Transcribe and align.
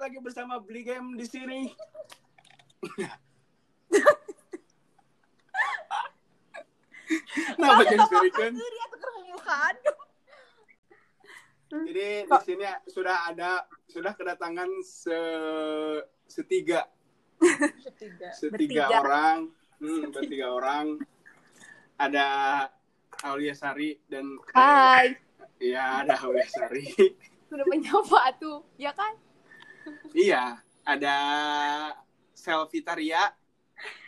balik 0.00 0.16
lagi 0.16 0.24
bersama 0.24 0.56
Beli 0.64 0.80
Game 0.80 1.12
di 1.12 1.28
sini. 1.28 1.68
Kenapa 7.52 7.84
jadi 7.84 8.00
kerumukan. 8.08 9.74
Jadi 11.68 12.08
di 12.24 12.38
sini 12.48 12.64
sudah 12.88 13.28
ada 13.28 13.68
sudah 13.92 14.16
kedatangan 14.16 14.72
se 14.80 15.20
setiga 16.24 16.88
setiga 18.40 18.88
Bertiga. 18.88 19.04
orang, 19.04 19.52
hmm, 19.84 20.16
bertiga 20.16 20.46
orang. 20.48 20.96
Ada 22.00 22.26
Aulia 23.28 23.52
Sari 23.52 24.00
dan 24.08 24.40
Hai. 24.56 25.12
Iya, 25.60 26.08
ada 26.08 26.16
Aulia 26.24 26.48
Sari. 26.48 26.88
Sudah 27.52 27.68
menyapa 27.68 28.32
tuh, 28.40 28.64
ya 28.80 28.96
kan? 28.96 29.28
Iya, 30.12 30.58
ada 30.84 31.16
Selvitaria. 32.34 33.32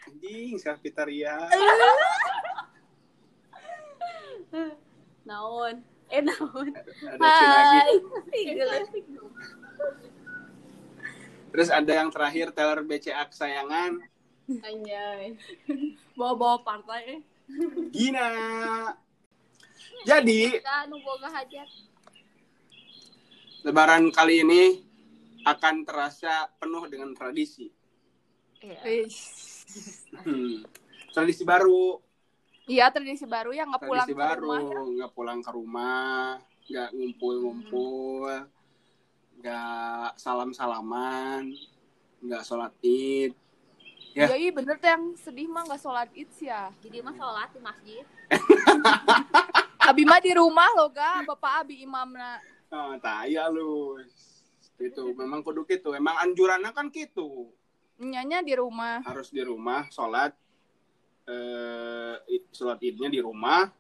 Anjing, 0.09 0.59
Selvitaria. 0.59 1.37
Naon? 5.29 5.81
Eh 6.13 6.21
naon? 6.21 6.69
Ada. 7.17 7.29
Hai. 7.33 7.93
Terus 11.53 11.69
ada 11.69 11.93
yang 11.93 12.09
terakhir 12.09 12.53
Taylor 12.57 12.81
BCA 12.85 13.29
kesayangan 13.29 14.01
Anjay. 14.51 15.39
Bawa-bawa 16.19 16.61
partai 16.67 17.03
eh. 17.07 17.21
Gina. 17.95 18.29
Jadi 20.03 20.59
Kita 20.59 20.91
nu 20.91 20.99
boga 21.01 21.31
hajat. 21.31 21.69
Lebaran 23.63 24.11
kali 24.11 24.43
ini 24.43 24.83
akan 25.43 25.75
terasa 25.83 26.49
penuh 26.57 26.87
dengan 26.87 27.11
tradisi. 27.13 27.67
Iya. 28.63 28.79
Hmm. 30.23 30.63
Tradisi 31.13 31.43
baru, 31.43 31.99
Iya, 32.63 32.95
tradisi 32.95 33.27
baru 33.27 33.51
yang 33.51 33.69
nggak 33.69 33.83
pulang 33.83 34.07
tradisi 34.07 34.15
ke 34.15 34.23
baru, 34.23 34.47
rumah. 34.47 34.61
ya. 34.63 34.81
nggak 34.87 35.13
pulang 35.13 35.41
ke 35.43 35.51
rumah, 35.51 36.23
nggak 36.71 36.89
ngumpul-ngumpul, 36.95 38.31
nggak 39.37 40.09
salam-salaman, 40.15 41.51
nggak 42.23 42.43
sholat 42.47 42.71
id. 42.81 43.35
Ya. 44.15 44.31
Iya, 44.31 44.37
iya 44.39 44.51
bener 44.53 44.79
tuh 44.79 44.89
yang 44.89 45.05
sedih 45.19 45.51
mah 45.51 45.67
nggak 45.67 45.83
sholat 45.83 46.09
id 46.15 46.31
sih 46.33 46.47
ya. 46.47 46.71
Jadi 46.79 47.03
mah 47.03 47.13
sholat 47.13 47.49
di 47.51 47.61
masjid. 47.61 48.05
Abi 49.91 50.07
mah 50.07 50.23
di 50.23 50.31
rumah 50.31 50.71
loh 50.73 50.87
ga, 50.87 51.27
bapak 51.27 51.67
Abi 51.67 51.83
imamna. 51.83 52.39
Oh, 52.71 52.95
taya 53.03 53.51
lu. 53.51 53.99
Itu 54.77 55.13
memang 55.13 55.41
kudu 55.41 55.65
gitu. 55.65 55.93
Emang 55.93 56.17
anjurannya 56.19 56.71
kan 56.71 56.89
gitu. 56.89 57.53
Nyanya 57.97 58.41
di 58.41 58.53
rumah. 58.53 59.01
harus 59.03 59.29
di 59.29 59.41
rumah 59.41 59.87
sholat 59.89 60.35
eh 61.23 62.15
sholat 62.51 62.83
idnya 62.83 63.07
di 63.07 63.21
rumah 63.21 63.71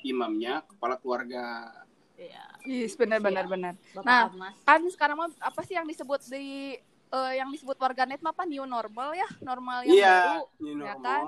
imamnya 0.00 0.60
kepala 0.62 0.94
keluarga 0.96 1.72
Iya. 2.12 2.44
Yes, 2.62 2.92
benar 2.92 3.18
benar 3.18 3.46
Iya. 3.46 3.50
benar. 3.50 3.74
Bapak 3.94 4.04
Nah. 4.04 4.26
Mas. 4.34 4.56
Kan 4.62 4.82
sekarang 4.88 5.16
mah 5.16 5.30
apa 5.38 5.60
sih 5.62 5.72
yang 5.72 5.86
disebut 5.86 6.20
di 6.26 6.74
eh, 7.08 7.32
yang 7.34 7.48
disebut 7.48 7.78
warganet 7.78 8.18
mah 8.18 8.30
apa 8.30 8.44
new 8.44 8.66
normal 8.66 9.14
ya, 9.14 9.24
normal 9.40 9.80
yang 9.82 9.96
iya 9.96 10.16
baru. 10.34 10.44
new 10.58 10.74
ya 10.74 10.76
normal 10.92 11.00
kan? 11.00 11.24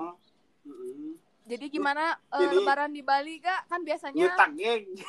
Mm-mm. 0.61 1.09
Jadi 1.41 1.65
gimana 1.69 2.03
Jadi- 2.29 2.53
lebaran 2.53 2.91
di 2.91 3.01
Bali 3.01 3.39
ga? 3.39 3.65
Kan 3.65 3.81
biasanya 3.81 4.13
nyetak 4.13 4.49
geng 4.53 4.83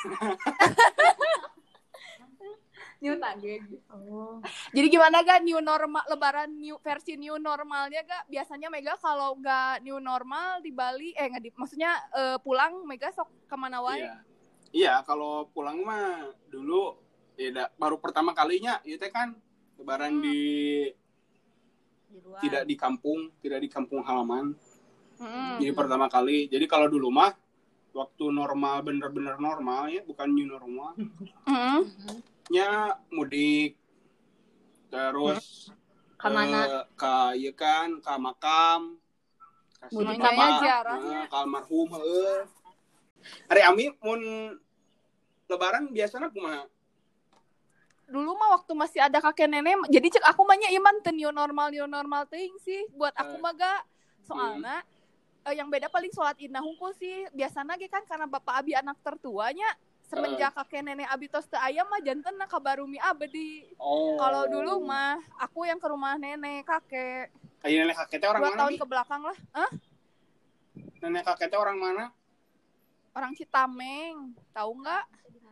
new 3.03 3.19
tageg. 3.21 3.61
Oh. 3.91 4.39
Jadi 4.71 4.87
gimana 4.89 5.21
ga 5.21 5.37
new 5.39 5.59
normal 5.59 6.07
lebaran 6.07 6.55
new 6.55 6.79
versi 6.79 7.15
new 7.15 7.37
normalnya 7.37 8.01
ga? 8.03 8.23
Biasanya 8.25 8.71
Mega 8.71 8.95
kalau 8.97 9.35
nggak 9.35 9.83
new 9.83 9.99
normal 9.99 10.63
di 10.63 10.71
Bali 10.71 11.11
eh 11.13 11.27
nggak 11.27 11.43
di 11.43 11.51
maksudnya 11.53 11.93
eh, 12.13 12.39
pulang 12.39 12.87
Mega 12.87 13.11
sok 13.11 13.29
ke 13.45 13.55
mana 13.55 13.83
wae? 13.83 13.99
iya 13.99 14.15
iya 14.73 14.95
kalau 15.03 15.45
pulang 15.47 15.83
mah 15.83 16.17
dulu 16.47 16.97
ya 17.35 17.51
da- 17.51 17.73
baru 17.75 17.99
pertama 17.99 18.33
kalinya 18.33 18.79
itu 18.83 19.03
kan 19.09 19.35
lebaran 19.77 20.15
Hmm. 20.15 20.23
di 20.23 20.41
Di 22.07 22.19
luar. 22.21 22.41
tidak 22.41 22.63
di 22.65 22.75
kampung 22.75 23.19
tidak 23.39 23.59
di 23.59 23.69
kampung 23.69 24.01
halaman 24.01 24.53
Mm-mm. 25.17 25.57
jadi 25.59 25.73
pertama 25.73 26.07
kali 26.07 26.45
jadi 26.47 26.65
kalau 26.65 26.85
dulu 26.87 27.09
mah 27.09 27.33
waktu 27.93 28.25
normal 28.29 28.81
bener-bener 28.83 29.37
normal 29.37 29.89
ya 29.89 30.01
bukan 30.03 30.29
new 30.29 30.45
normal 30.45 30.93
Mm-mm. 30.97 31.79
Mhm. 31.85 32.32
Nya 32.51 32.97
mudik 33.09 33.77
terus 34.89 35.71
Ke 36.17 36.29
mana? 36.31 36.59
eh, 36.65 36.85
ke 36.95 37.15
iya 37.37 37.53
kan 37.53 37.99
ke 37.99 38.13
makam 38.17 38.99
ke 39.83 39.87
Mudik 39.91 40.15
siapa, 40.15 40.23
ke 40.23 40.31
mana? 40.39 40.59
Ziarahnya. 40.63 41.19
eh, 41.19 41.25
ke 41.27 41.37
almarhum 41.37 41.89
heeh 41.99 42.39
Ari 43.51 43.63
Ami 43.63 43.87
mun 44.03 44.21
lebaran 45.47 45.91
biasanya 45.91 46.31
kumaha 46.31 46.67
dulu 48.07 48.37
mah 48.37 48.61
waktu 48.61 48.73
masih 48.77 49.01
ada 49.01 49.19
kakek 49.19 49.49
nenek 49.49 49.79
jadi 49.89 50.07
cek 50.13 50.25
aku 50.27 50.45
mahnya 50.45 50.69
iman 50.77 51.01
teu 51.01 51.11
new 51.11 51.33
normal 51.33 51.73
new 51.73 51.87
normal 51.87 52.29
ting 52.29 52.53
sih 52.61 52.85
buat 52.93 53.15
aku 53.15 53.37
Eh. 53.37 53.41
mah 53.41 53.53
ga 53.57 53.75
soalnya 54.23 54.85
eh, 55.43 55.55
yang 55.57 55.73
beda 55.73 55.89
paling 55.89 56.13
sholat 56.13 56.37
id 56.37 56.53
nah 56.53 56.61
hungkul 56.61 56.93
sih 56.93 57.25
biasanya 57.33 57.75
kan 57.89 58.05
karena 58.05 58.29
bapak 58.29 58.61
abi 58.61 58.77
anak 58.77 59.01
tertuanya 59.01 59.65
semenjak 60.13 60.53
kakek 60.53 60.85
nenek 60.85 61.09
abi 61.09 61.27
tos 61.33 61.49
teu 61.49 61.57
aya 61.57 61.89
mah 61.89 61.97
janten 62.05 62.37
na 62.37 62.45
kabarumi 62.45 63.01
abadi. 63.01 63.73
Oh. 63.81 64.21
Kalau 64.21 64.45
dulu 64.45 64.85
mah 64.85 65.17
aku 65.41 65.65
yang 65.65 65.81
ke 65.81 65.89
rumah 65.89 66.21
nenek 66.21 66.69
kakek. 66.69 67.33
Ayo 67.65 67.81
nenek 67.81 67.97
kakeknya 67.97 68.29
orang 68.29 68.43
dua 68.45 68.51
mana 68.53 68.61
tahun 68.61 68.75
ke 68.77 68.87
belakang 68.87 69.23
lah. 69.25 69.39
Hah? 69.57 69.73
nenek 71.01 71.25
kakeknya 71.25 71.57
orang 71.57 71.79
mana? 71.81 72.05
Orang 73.17 73.33
Citameng. 73.33 74.37
Tahu 74.53 74.71
nggak? 74.85 75.05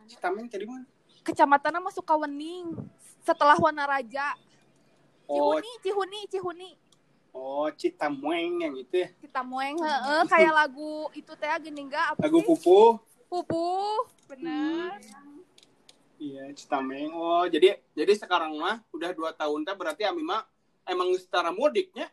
Citameng 0.05 0.45
tadi 0.45 0.65
mana? 0.69 0.85
Kecamatannya 1.25 1.81
masuk 1.81 2.05
Kawening 2.05 2.77
setelah 3.25 3.57
Wanaraja. 3.57 4.37
Oh. 5.25 5.57
Cihuni 5.57 5.71
Cihuni 5.81 6.19
Cihuni. 6.29 6.71
Oh 7.33 7.65
Citameng 7.73 8.61
yang 8.61 8.77
itu. 8.77 8.93
Ya 8.93 9.09
Citamueng 9.25 9.81
heeh. 9.81 10.21
Kayak 10.29 10.53
lagu 10.53 11.09
itu 11.17 11.33
teh 11.33 11.49
gini 11.65 11.89
enggak 11.89 12.13
apa 12.13 12.29
lagu 12.29 12.45
sih? 12.45 12.47
pupu. 12.53 13.01
Pupu 13.31 13.63
bener 14.31 14.95
Iya, 16.15 16.53
Citameng. 16.53 17.09
Oh, 17.11 17.49
jadi 17.49 17.81
jadi 17.91 18.13
sekarang 18.13 18.53
mah 18.53 18.85
udah 18.93 19.09
dua 19.09 19.33
tahun 19.33 19.65
teh 19.65 19.73
berarti 19.73 20.05
Ami 20.05 20.21
mah 20.21 20.45
emang 20.85 21.09
setara 21.17 21.49
mudiknya. 21.49 22.07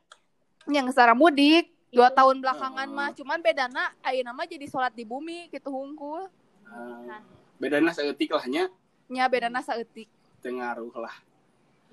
yang 0.64 0.88
secara 0.88 1.12
mudik 1.12 1.68
dua 1.88 2.08
tahun 2.08 2.40
belakangan 2.40 2.88
Oh. 2.88 2.92
mah 2.92 3.08
cuman 3.12 3.40
bedana 3.40 3.88
ayeuna 4.02 4.32
mah 4.32 4.44
jadi 4.44 4.64
sholat 4.64 4.92
di 4.92 5.04
bumi 5.04 5.48
gitu 5.48 5.68
hungkul 5.68 6.28
Uh, 6.68 7.16
bedana 7.56 7.88
seetik 7.90 8.28
lah 8.28 8.44
nya, 8.44 8.68
nya 9.08 9.24
bedana 9.24 9.64
saeutik 9.64 10.04
tengaruh 10.38 10.92
lah. 10.94 11.16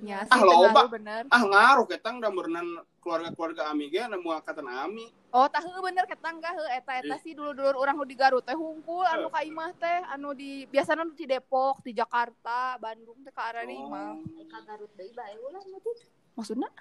Ah, 0.04 0.28
sih 0.28 0.42
loba. 0.42 0.68
pengaruh 0.84 0.92
bener 0.92 1.22
Ah 1.30 1.40
ngaruh 1.42 1.88
ketang 1.88 2.20
da 2.20 2.28
berenang 2.28 2.68
keluarga-keluarga 3.00 3.72
Ami 3.72 3.88
ge 3.88 4.04
anu 4.04 4.20
muakatan 4.20 4.68
Ami. 4.68 5.08
Oh 5.36 5.46
tah 5.46 5.60
heuh 5.60 5.82
bener 5.82 6.08
ketang 6.08 6.40
gak 6.40 6.56
heuh 6.56 6.70
eta 6.72 6.92
eta 6.96 7.16
sih 7.20 7.36
dulu-dulu 7.36 7.76
orang 7.76 7.94
nu 7.94 8.04
di 8.04 8.16
Garut 8.16 8.40
teh 8.40 8.56
hungkul 8.56 9.04
anu 9.04 9.28
ka 9.28 9.44
imah 9.44 9.76
teh 9.76 10.00
anu 10.10 10.32
di 10.32 10.64
biasana 10.66 11.04
nu 11.04 11.12
di 11.12 11.28
Depok 11.28 11.84
di 11.84 11.92
Jakarta 11.92 12.80
Bandung 12.80 13.20
teh 13.20 13.30
ka 13.30 13.52
arah 13.52 13.64
imah 13.64 14.16
Oh. 14.16 14.24
Reka 14.40 14.60
Garut 14.64 14.92
deui 14.96 15.12
bae 15.12 15.36
ulah 15.38 15.60
mudik. 15.62 15.98
maksudnya 16.34 16.72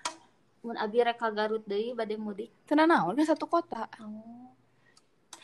Mun 0.63 0.79
abi 0.79 1.03
reka 1.03 1.29
Garut 1.29 1.65
deui 1.65 1.93
bade 1.93 2.15
mudik. 2.17 2.49
tenan 2.65 2.89
naon 2.89 3.13
kan 3.13 3.27
satu 3.27 3.45
kota 3.45 3.91
Oh. 3.99 4.55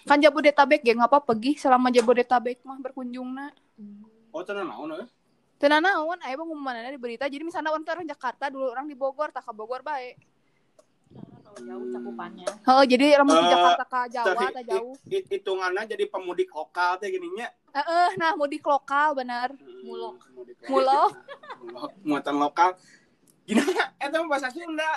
kan 0.07 0.17
Jabodetabek 0.17 0.81
ya 0.81 0.95
nggak 0.95 1.11
apa 1.11 1.19
pergi 1.21 1.59
selama 1.59 1.91
Jabodetabek 1.91 2.63
mah 2.63 2.79
berkunjung 2.81 3.27
na 3.29 3.51
Oh, 4.31 4.47
tenan 4.47 4.71
naon 4.71 4.95
eh? 4.97 5.09
tenan 5.59 5.83
naon 5.83 6.17
aya 6.23 6.39
pengumumanana 6.39 6.89
di 6.89 6.97
berita 6.97 7.27
jadi 7.27 7.43
misalnya 7.43 7.69
orang 7.69 7.83
orang 7.85 8.07
Jakarta 8.07 8.47
dulu 8.49 8.71
orang 8.71 8.87
di 8.87 8.95
Bogor 8.95 9.29
tak 9.29 9.43
ke 9.43 9.51
Bogor 9.51 9.83
baik 9.83 10.15
Kalau 10.15 10.30
jauh 11.63 11.87
cakupannya. 11.89 12.47
oh 12.65 12.83
jadi 12.83 13.07
di 13.13 13.23
Eh, 13.23 13.45
Jakarta 13.47 13.85
ke 13.85 14.01
Jawa 14.11 14.27
Tapi 14.27 14.45
tak 14.51 14.65
jauh 14.67 14.93
hi- 15.03 15.11
hi- 15.13 15.27
hitungannya 15.29 15.83
jadi 15.87 16.05
pemudik 16.07 16.51
lokal 16.51 16.97
teh 16.97 17.09
gini 17.09 17.29
nya. 17.35 17.49
eh 17.71 17.79
eh, 17.79 18.11
nah 18.15 18.35
mudik 18.35 18.63
lokal 18.63 19.15
benar 19.15 19.53
Hmm, 19.53 19.83
Mulok. 19.83 20.17
mulok 20.67 21.13
Mulok, 21.63 21.93
muatan 22.03 22.37
lokal. 22.37 22.71
Gini 23.45 23.61
eta 24.01 24.17
mah 24.17 24.29
bahasa 24.29 24.49
Sunda. 24.49 24.93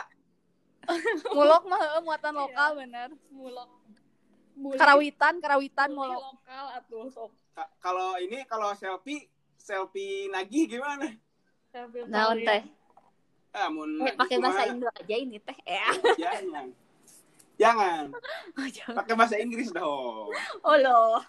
mulok 1.33 1.63
mah 1.65 1.81
muatan 1.99 2.33
lokal 2.33 2.69
benar 2.75 3.09
Mulok. 3.29 3.69
karawitan 4.73 5.39
karawitan 5.39 5.89
mulok 5.89 6.19
lokal 6.19 6.65
atuh 6.73 7.07
sok. 7.07 7.31
Ka- 7.51 7.71
Kalau 7.79 8.17
ini 8.17 8.43
kalau 8.43 8.73
selfie 8.73 9.25
selfie 9.55 10.27
nagih 10.27 10.67
gimana? 10.67 11.07
Naon 12.05 12.37
teh? 12.39 12.61
Ah, 13.53 13.69
Namun 13.69 14.01
ya, 14.01 14.17
pakai 14.17 14.37
bahasa 14.41 14.65
Indo 14.65 14.89
aja 14.89 15.15
ini 15.15 15.37
teh 15.37 15.57
ya. 15.61 15.87
Jangan. 16.25 16.65
Jangan. 17.53 18.05
Oh, 18.57 18.69
jangan. 18.69 18.97
Pakai 19.01 19.13
bahasa 19.17 19.35
Inggris 19.37 19.69
dong. 19.73 20.29
Oh 20.61 20.77
lo 20.77 21.21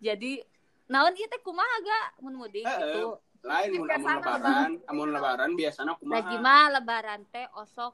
Jadi 0.00 0.40
naon 0.88 1.12
ieu 1.16 1.28
teh 1.28 1.40
kumaha 1.40 1.76
ga 1.84 2.00
mun 2.24 2.36
mudik 2.40 2.64
uh, 2.64 2.72
gitu. 2.72 3.04
Lain 3.44 3.68
mun 3.76 3.88
lebaran, 3.88 4.70
gitu. 4.76 4.88
amun 4.88 5.08
lebaran 5.12 5.50
biasanya 5.56 5.92
kumaha. 5.96 6.20
Nah, 6.24 6.40
mah 6.40 6.66
lebaran 6.76 7.20
teh 7.32 7.48
osok 7.56 7.92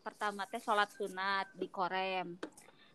pertama 0.00 0.44
teh 0.48 0.60
sholat 0.60 0.92
sunat 0.92 1.48
di 1.56 1.68
korem. 1.72 2.36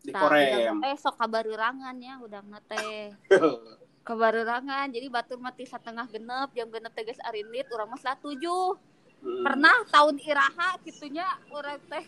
Di 0.01 0.13
korem. 0.13 0.81
Eh 0.85 0.97
sok 0.97 1.17
kabarurangan 1.17 1.97
ya 1.97 2.17
udah 2.21 2.41
teh. 2.65 3.13
kabarurangan 4.07 4.87
jadi 4.87 5.11
batur 5.11 5.35
mati 5.35 5.67
setengah 5.67 6.07
genep 6.07 6.49
jam 6.55 6.71
genep 6.71 6.95
tegas 6.95 7.19
arinit 7.27 7.67
urang 7.75 7.91
mah 7.91 7.99
tujuh 8.23 8.79
Pernah 9.21 9.75
tahun 9.89 10.21
iraha 10.21 10.77
gitunya 10.85 11.25
urang 11.49 11.81
teh. 11.89 12.05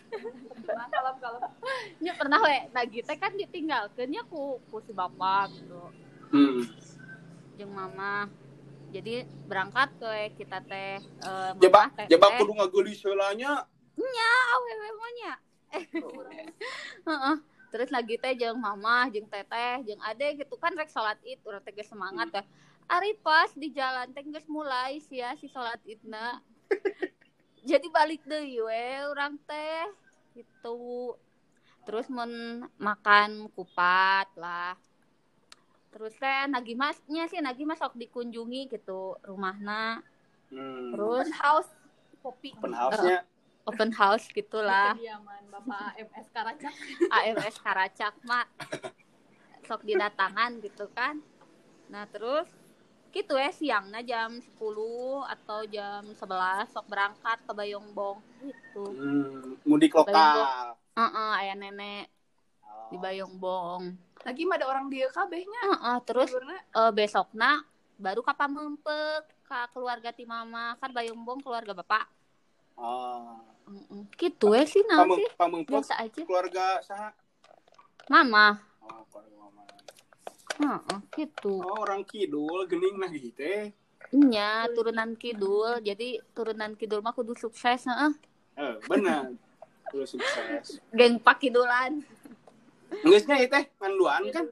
kalem 0.66 1.16
kalem. 1.18 1.42
Nya 1.98 2.12
pernah 2.14 2.38
we 2.44 2.58
nagi 2.70 3.00
teh 3.02 3.16
kan 3.18 3.32
ditinggalkeun 3.34 4.08
nya 4.10 4.22
ku 4.30 4.62
ku 4.70 4.78
si 4.84 4.94
bapak 4.94 5.50
gitu. 5.54 5.82
Hmm. 6.30 6.62
Jeung 7.58 7.72
mama. 7.74 8.30
Jadi 8.90 9.22
berangkat 9.46 9.94
ke 9.98 10.34
kita 10.38 10.58
teh 10.66 10.98
eh, 10.98 11.50
mama 11.54 11.62
jebak 11.62 11.88
teh 11.94 12.06
jebak 12.10 12.30
teh. 12.34 12.38
kudu 12.42 12.52
ngagelis 12.58 12.98
heulanya 13.06 13.66
awewe 14.50 14.88
maunya 14.96 15.34
Heeh. 17.08 17.36
terus 17.70 17.88
lagi 17.94 18.18
teh 18.18 18.34
jeung 18.34 18.58
mama 18.58 19.06
jeung 19.14 19.30
teteh 19.30 19.86
jeung 19.86 20.02
ade 20.02 20.42
gitu 20.42 20.58
kan 20.58 20.74
rek 20.74 20.90
salat 20.90 21.18
id 21.22 21.38
urang 21.46 21.62
teh 21.62 21.70
geus 21.70 21.86
semangat 21.86 22.34
ya 22.34 22.42
ari 22.90 23.14
pas 23.22 23.46
di 23.54 23.70
jalan 23.70 24.10
teh 24.10 24.26
geus 24.26 24.46
mulai 24.50 24.98
sia 24.98 25.38
si 25.38 25.46
salat 25.46 25.78
idna 25.86 26.42
jadi 27.70 27.86
balik 27.92 28.22
deui 28.24 28.60
we 28.60 28.86
urang 29.10 29.36
teh 29.44 29.86
gitu. 30.34 31.14
Terus 31.84 32.06
mun 32.12 32.64
makan 32.76 33.50
kupat 33.52 34.28
lah. 34.36 34.74
Terus 35.90 36.14
teh 36.16 36.46
nagi 36.46 36.78
masnya 36.78 37.26
sih 37.26 37.42
nagi 37.42 37.66
mas 37.66 37.82
sok 37.82 37.98
dikunjungi 37.98 38.70
gitu 38.70 39.18
rumahna. 39.26 40.02
Hmm. 40.50 40.94
terus 40.94 41.30
Open 41.30 41.36
house. 41.38 41.70
Kopi. 42.20 42.52
open 42.52 42.76
house-nya. 42.76 43.24
Open 43.64 43.90
house 43.96 44.28
gitulah 44.28 44.92
Kediaman 44.92 45.48
Bapak 45.48 45.96
MS 46.04 46.28
Karacak. 46.36 46.74
AMS 47.16 47.56
Karacak 47.64 48.14
mak. 48.28 48.46
Sok 49.64 49.88
didatangan 49.88 50.60
gitu 50.60 50.84
kan. 50.92 51.24
Nah 51.88 52.04
terus 52.12 52.50
gitu 53.10 53.34
ya 53.34 53.50
siangnya 53.50 54.00
jam 54.06 54.38
10 54.38 54.54
atau 55.26 55.58
jam 55.66 56.02
11 56.06 56.70
sok 56.70 56.86
berangkat 56.86 57.38
ke 57.42 57.52
Bayongbong 57.52 58.18
gitu. 58.42 58.84
Hmm. 58.94 59.58
mudik 59.66 59.94
lokal. 59.94 60.78
Heeh, 60.94 61.30
ayah 61.44 61.56
nenek 61.58 62.06
di 62.90 62.98
Oh. 62.98 63.02
Bayongbong 63.02 63.82
Lagi 64.20 64.44
mah 64.44 64.60
ada 64.60 64.66
orang 64.68 64.92
dia 64.92 65.08
kabehnya. 65.08 65.62
Heeh, 65.64 65.96
terus 66.04 66.28
Sebenarnya 66.28 66.60
eh, 66.60 66.92
besokna 66.92 67.64
baru 67.96 68.20
ke 68.20 68.32
Pamempek 68.36 69.22
ke 69.48 69.58
keluarga 69.72 70.12
ti 70.12 70.28
mama. 70.28 70.76
Kan 70.76 70.92
Bayongbong 70.92 71.40
keluarga 71.40 71.72
bapak. 71.72 72.04
Oh. 72.76 73.40
Heeh. 73.70 74.02
gitu 74.18 74.50
ya 74.50 74.66
sih 74.66 74.82
pamengpek 75.38 75.70
biasa 75.70 75.94
aja. 76.02 76.20
keluarga 76.26 76.82
saha? 76.82 77.14
Mama. 78.10 78.58
Oh 78.82 79.06
keluarga 79.06 79.36
mama 79.38 79.62
Heeh, 80.60 80.98
gitu 81.16 81.64
oh 81.64 81.80
orang 81.80 82.04
kidul 82.04 82.68
gening 82.68 83.00
nah 83.00 83.08
gitu 83.08 83.32
teh 83.32 83.72
Iya, 84.10 84.66
turunan 84.74 85.14
kidul. 85.14 85.78
Jadi 85.86 86.18
turunan 86.34 86.74
kidul 86.74 86.98
mah 86.98 87.14
kudu 87.14 87.30
sukses, 87.38 87.86
heeh. 87.86 88.12
eh 88.58 88.74
benar 88.90 89.30
terus 89.86 90.10
sukses 90.10 90.82
Geng 90.90 91.22
pakidulan. 91.22 92.02
Ngeusnya 93.06 93.38
itu 93.38 93.54
teh 93.54 93.64
manduan 93.78 94.26
kan 94.34 94.46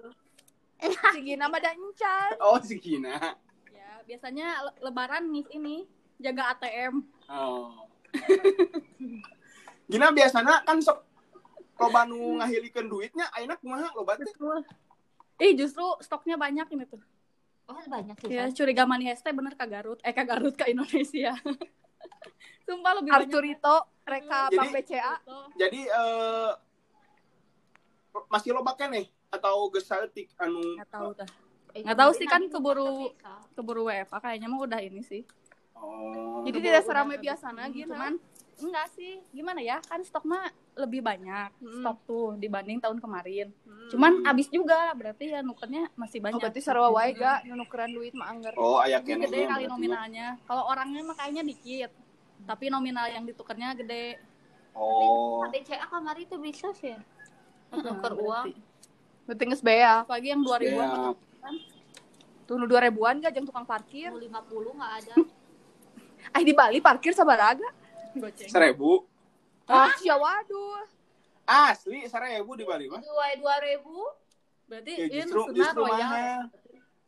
si 1.10 1.19
Gina 1.26 1.50
mah 1.50 1.58
ada 1.58 1.75
encan. 1.75 2.32
oh 2.38 2.58
si 2.62 2.78
Gina 2.78 3.34
Ya, 3.75 3.99
biasanya 4.06 4.62
le- 4.70 4.78
lebaran 4.78 5.26
nih 5.26 5.44
ini 5.50 5.76
jaga 6.22 6.54
ATM. 6.54 7.02
oh 7.26 7.82
Gina 9.90 10.14
biasanya 10.14 10.62
kan 10.62 10.78
sok 10.78 11.02
loba 11.78 12.06
nu 12.06 12.38
ngahilikeun 12.38 12.87
duitnya 12.87 13.26
ayeuna 13.34 13.58
kumaha 13.58 13.90
loba 13.99 14.14
teh 14.14 14.26
Betul. 14.26 14.62
Eh 15.38 15.55
justru 15.55 15.87
stoknya 16.02 16.35
banyak 16.35 16.67
ini 16.69 16.85
tuh. 16.85 16.99
Oh, 17.69 17.76
banyak 17.76 18.17
sih. 18.19 18.32
Ya, 18.32 18.49
curiga 18.50 18.88
manis 18.88 19.20
teh 19.20 19.31
bener 19.31 19.52
ke 19.52 19.64
Garut. 19.64 20.00
Eh 20.02 20.11
ke 20.11 20.25
Garut 20.25 20.56
ke 20.56 20.73
Indonesia. 20.73 21.37
Sumpah 22.67 23.00
lebih 23.00 23.12
Arturito, 23.12 23.76
Reka 24.05 24.52
Jadi- 24.52 24.56
Bank 24.56 24.70
BCA. 24.73 25.14
jadi 25.56 25.81
eh 25.88 26.50
masih 28.29 28.50
loba 28.52 28.73
nih 28.75 29.06
atau 29.29 29.69
geus 29.69 29.85
saeutik 29.85 30.32
anu 30.37 30.61
Nggak 30.76 30.90
tahu 30.90 31.11
dah. 31.17 31.29
Eh, 31.76 31.85
Nggak 31.85 31.99
tahu 32.00 32.11
sih 32.17 32.26
kan 32.26 32.43
keburu-. 32.49 33.12
Keburu 33.52 33.88
WFA 33.88 34.19
kayaknya 34.19 34.49
mah 34.49 34.61
udah 34.64 34.81
ini 34.81 35.05
sih. 35.05 35.23
oh 35.76 36.43
Jadi 36.43 36.58
tidak 36.64 36.82
seramai 36.85 37.20
biasanya 37.20 37.69
gitu. 37.69 37.93
Cuman 37.93 38.17
enggak 38.60 38.87
sih. 38.90 39.22
Gimana 39.31 39.58
ya? 39.58 39.78
Kan 39.81 40.00
stok 40.00 40.25
mah 40.25 40.46
lebih 40.75 41.00
banyak 41.00 41.50
Hmm. 41.56 41.81
stok 41.81 41.99
tuh 42.05 42.26
dibanding 42.34 42.78
tahun 42.78 42.99
kemarin. 42.99 43.50
Hmm. 43.62 43.88
Cuman 43.88 44.12
habis 44.22 44.46
juga 44.49 44.93
berarti 44.93 45.31
ya 45.31 45.40
nukernya 45.40 45.90
masih 45.94 46.19
Oh, 46.19 46.25
banyak. 46.25 46.40
berarti 46.40 46.60
sarua 46.60 46.88
wae 46.88 47.12
ga 47.12 47.43
nukeran 47.44 47.90
duit 47.90 48.12
mah 48.12 48.28
anggar. 48.28 48.55
oh 48.55 48.78
aya 48.78 48.99
Ini 48.99 49.06
keneh 49.08 49.25
gede 49.25 49.37
nya 49.37 49.49
kali 49.49 49.55
berarti. 49.60 49.72
nominalnya. 49.72 50.26
Kalau 50.44 50.62
orangnya 50.64 51.00
mah 51.02 51.16
kayaknya 51.16 51.43
dikit. 51.43 51.90
Tapi 52.40 52.64
nominal 52.69 53.06
yang 53.06 53.25
ditukernya 53.25 53.75
gede. 53.75 54.19
oh 54.72 55.43
BCA 55.49 55.87
kamari 55.87 56.22
itu 56.22 56.37
bisa 56.37 56.70
sih. 56.72 56.94
Nuker 57.70 58.14
uang. 58.14 58.46
Berarti 59.25 59.43
geus 59.44 59.61
bea. 59.61 60.02
Apalagi 60.02 60.28
yang 60.31 60.40
2000-an. 60.40 61.12
ya 61.12 61.50
Tuh 62.44 62.56
nu 62.56 62.64
2000-an 62.64 63.19
ga 63.19 63.28
jeung 63.28 63.44
tukang 63.44 63.64
parkir. 63.64 64.08
50 64.08 64.25
nggak 64.72 64.93
ada. 64.99 65.14
Ah 66.28 66.40
di 66.40 66.50
Bali 66.50 66.78
parkir 66.78 67.11
sabaraga? 67.11 67.64
Goceng. 68.20 68.50
seribu 68.50 69.06
Ah, 69.68 69.92
sia 70.00 70.16
waduh. 70.16 70.84
asli 71.44 72.04
seribu 72.08 72.56
di 72.56 72.64
Bali 72.64 72.86
mah 72.88 73.00
Dua 73.00 73.26
dua 73.36 73.56
ribu. 73.60 74.04
Berarti 74.68 74.92
ya, 74.92 75.04
ini 75.08 75.16
justru 75.24 75.40
maksudnya 75.40 75.60
justru 75.64 75.80
royal 75.80 76.00
mahal 76.04 76.42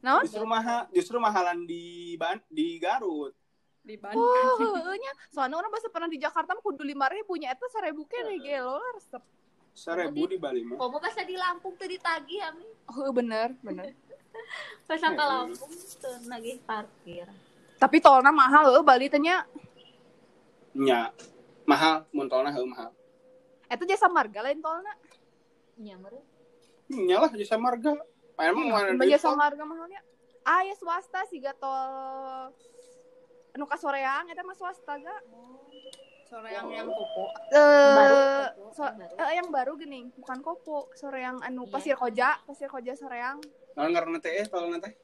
Naon? 0.01 0.23
justru 0.25 0.45
mahal 0.49 0.81
justru 0.97 1.17
mahalan 1.21 1.59
di 1.69 1.85
Ban 2.17 2.41
di 2.49 2.81
Garut 2.81 3.37
di 3.81 3.97
Bandung. 3.97 4.21
Oh, 4.21 4.93
nya. 4.93 5.13
Soalnya 5.33 5.57
orang 5.57 5.73
basa 5.73 5.89
pernah 5.89 6.09
di 6.09 6.21
Jakarta 6.21 6.53
mah 6.53 6.61
kudu 6.61 6.85
5000 6.85 7.41
nya 7.41 7.49
eta 7.53 7.65
1000 7.65 7.97
keneh 8.05 8.37
ge 8.41 8.61
lo 8.61 8.77
resep. 8.97 9.23
seribu 9.73 10.29
di 10.29 10.37
Bali 10.37 10.61
mah 10.67 10.77
Kamu 10.77 10.99
pas 11.01 11.17
di 11.17 11.37
Lampung 11.37 11.73
tuh 11.81 11.89
ditagih 11.89 12.41
Ami. 12.45 12.69
Oh, 12.93 13.09
bener, 13.15 13.57
bener. 13.65 13.97
Pas 14.85 15.01
ke 15.01 15.09
Lampung 15.09 15.73
tuh 15.97 16.17
nagih 16.29 16.61
parkir. 16.65 17.25
Tapi 17.81 17.97
tolna 18.05 18.29
mahal 18.29 18.69
heueuh 18.69 18.85
Bali 18.85 19.09
teh 19.09 19.17
nya. 19.17 19.49
Nya 20.73 21.11
mahal 21.65 22.07
montolna 22.11 22.51
heuh 22.51 22.65
mahal 22.65 22.91
Eta 23.67 23.87
jasa 23.87 24.07
marga 24.07 24.43
lain 24.43 24.59
tolna. 24.59 24.91
Nyamar. 25.77 26.11
nya 26.91 27.17
lah 27.19 27.31
jasa 27.31 27.55
marga 27.55 27.95
emang 28.37 28.67
mana 28.67 28.91
Emang 28.91 28.99
duit 29.01 29.15
jasa 29.15 29.31
tol? 29.31 29.39
marga 29.39 29.63
mahalnya. 29.63 30.01
Ah, 30.43 30.63
ya 30.63 30.75
swasta 30.75 31.23
siga 31.27 31.55
tol 31.55 32.51
anu 33.51 33.65
ka 33.65 33.77
soreang 33.77 34.27
eta 34.27 34.43
mah 34.43 34.55
swasta 34.55 34.95
ga. 34.97 35.17
Sore 36.25 36.47
yang 36.49 36.71
yang 36.71 36.87
kopo. 36.87 37.25
Eh, 37.51 38.47
so, 38.71 38.87
Yang 38.87 39.03
baru. 39.03 39.19
eh, 39.19 39.33
yang 39.35 39.49
baru 39.51 39.73
gini, 39.75 40.01
bukan 40.15 40.39
Kopo, 40.41 40.87
Soreang 40.95 41.43
anu 41.43 41.67
Iya. 41.67 41.73
Pasir 41.75 41.97
Koja, 41.99 42.39
Pasir 42.41 42.71
Koja 42.71 42.95
Soreang. 42.95 43.43
Naon 43.75 43.91
ngaranna 43.91 44.19
teh 44.19 44.39
eh 44.39 44.47
tol 44.47 44.71
teh 44.79 44.95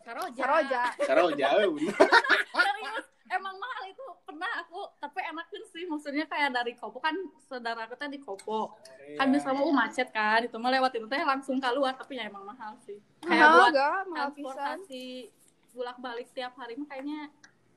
Saroja. 0.00 0.40
Saroja. 0.40 0.82
Saroja 1.00 1.46
Serius. 1.52 1.84
Emang 3.36 3.56
mahal 3.56 3.84
itu 3.86 4.04
pernah 4.24 4.48
aku 4.58 4.80
tapi 4.96 5.20
enakin 5.20 5.62
sih 5.68 5.84
maksudnya 5.84 6.24
kayak 6.24 6.50
dari 6.50 6.72
Kopo 6.72 6.96
kan 6.96 7.12
saudara 7.44 7.84
kita 7.84 8.08
di 8.08 8.18
Kopo 8.18 8.72
kan 9.14 9.28
Iya. 9.28 9.34
bisa 9.36 9.52
mau 9.52 9.68
macet 9.70 10.08
kan 10.10 10.40
itu 10.40 10.56
mah 10.56 10.72
lewat 10.72 10.96
itu 10.96 11.04
teh 11.04 11.20
langsung 11.20 11.60
keluar 11.60 11.92
tapi 11.92 12.16
ya 12.16 12.26
emang 12.26 12.42
mahal 12.42 12.72
sih 12.80 12.96
kayak 13.20 13.36
Mahal 13.36 13.52
buat 13.54 13.70
ga, 13.70 13.90
mahal 14.08 14.32
transportasi 14.32 15.28
bolak 15.70 15.98
balik 15.98 16.28
tiap 16.30 16.56
hari 16.56 16.74
mah 16.74 16.88
kayaknya 16.88 17.28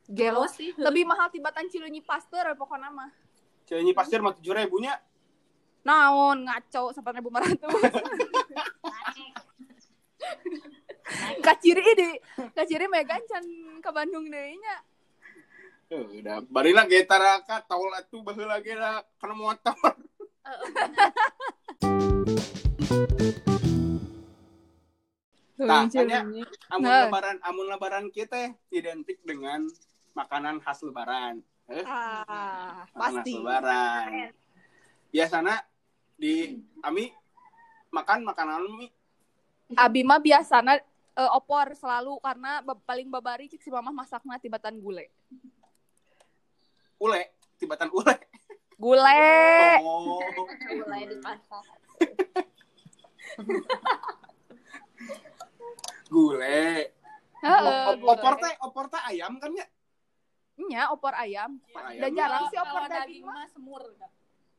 Gelo. 0.08 0.48
sih 0.48 0.72
Lebih 0.74 1.04
mahal 1.04 1.28
tibatan 1.28 1.68
Cileunyi 1.68 2.00
Pasteur 2.00 2.48
pokoknya 2.56 2.88
mah. 2.88 3.12
Cileunyi 3.68 3.92
pasir 3.92 4.24
mah 4.24 4.32
tujuh 4.32 4.56
ribunya 4.56 4.96
Naon 5.84 6.48
ngaco 6.48 6.96
8500. 6.96 7.60
Kaciri 11.40 11.88
di 11.96 12.10
kaciri 12.52 12.86
megan 12.88 13.24
can 13.24 13.44
ke 13.80 13.90
Bandung 13.90 14.28
deui 14.28 14.56
nya. 14.56 14.76
Eh, 15.88 16.04
udah. 16.20 16.44
Barina 16.52 16.84
ge 16.84 17.00
taraka 17.08 17.64
tol 17.64 17.88
atuh 17.96 18.20
baheula 18.20 18.60
ge 18.60 18.76
lah. 18.76 19.00
Kana 19.20 19.32
motor 19.32 19.72
Nah, 25.58 25.90
tanya, 25.90 26.22
amun 26.70 26.86
Nah. 26.86 27.10
lebaran 27.10 27.38
amun 27.42 27.66
lebaran 27.66 28.06
kita 28.14 28.54
identik 28.70 29.18
dengan 29.26 29.66
makanan 30.14 30.62
khas 30.62 30.86
lebaran. 30.86 31.42
Eh? 31.66 31.82
Ah, 31.82 32.86
makanan 32.94 32.94
khas 32.94 33.26
pasti. 33.26 33.32
lebaran. 33.42 34.10
Biasanya 35.10 35.56
di 36.14 36.62
ami 36.86 37.10
makan 37.90 38.22
makanan 38.28 38.62
mi 38.70 38.88
Abi 39.74 40.04
mah 40.06 40.20
biasana 40.22 40.78
Eh, 41.18 41.32
opor 41.34 41.74
selalu. 41.74 42.22
Karena 42.22 42.62
paling 42.86 43.10
babari 43.10 43.50
cik 43.50 43.66
si 43.66 43.74
mamah 43.74 43.90
masakna 43.90 44.38
tibatan 44.38 44.78
gule. 44.78 45.10
Ule, 46.98 47.22
tibatan 47.56 47.90
ule. 47.92 48.16
Gule. 48.76 49.22
Oh. 49.82 50.22
mulai 50.70 51.02
di 51.04 51.18
pasar 51.18 51.66
Gule. 56.08 56.62
Heeh, 57.38 57.62
Op- 57.86 58.00
gule. 58.00 58.12
Opor 58.12 58.34
teh, 58.38 58.54
opor 58.60 58.86
teh 58.88 59.02
ayam 59.04 59.38
kan 59.38 59.52
ya? 59.52 59.66
Nya 60.60 60.90
opor 60.90 61.14
ayam. 61.14 61.62
Ayam. 61.72 62.02
Dan 62.02 62.12
jarang 62.14 62.44
sih 62.50 62.58
opor 62.58 62.82
kalau 62.82 62.90
daging 62.90 63.22
mah. 63.22 63.34
mah 63.36 63.48
semur? 63.48 63.82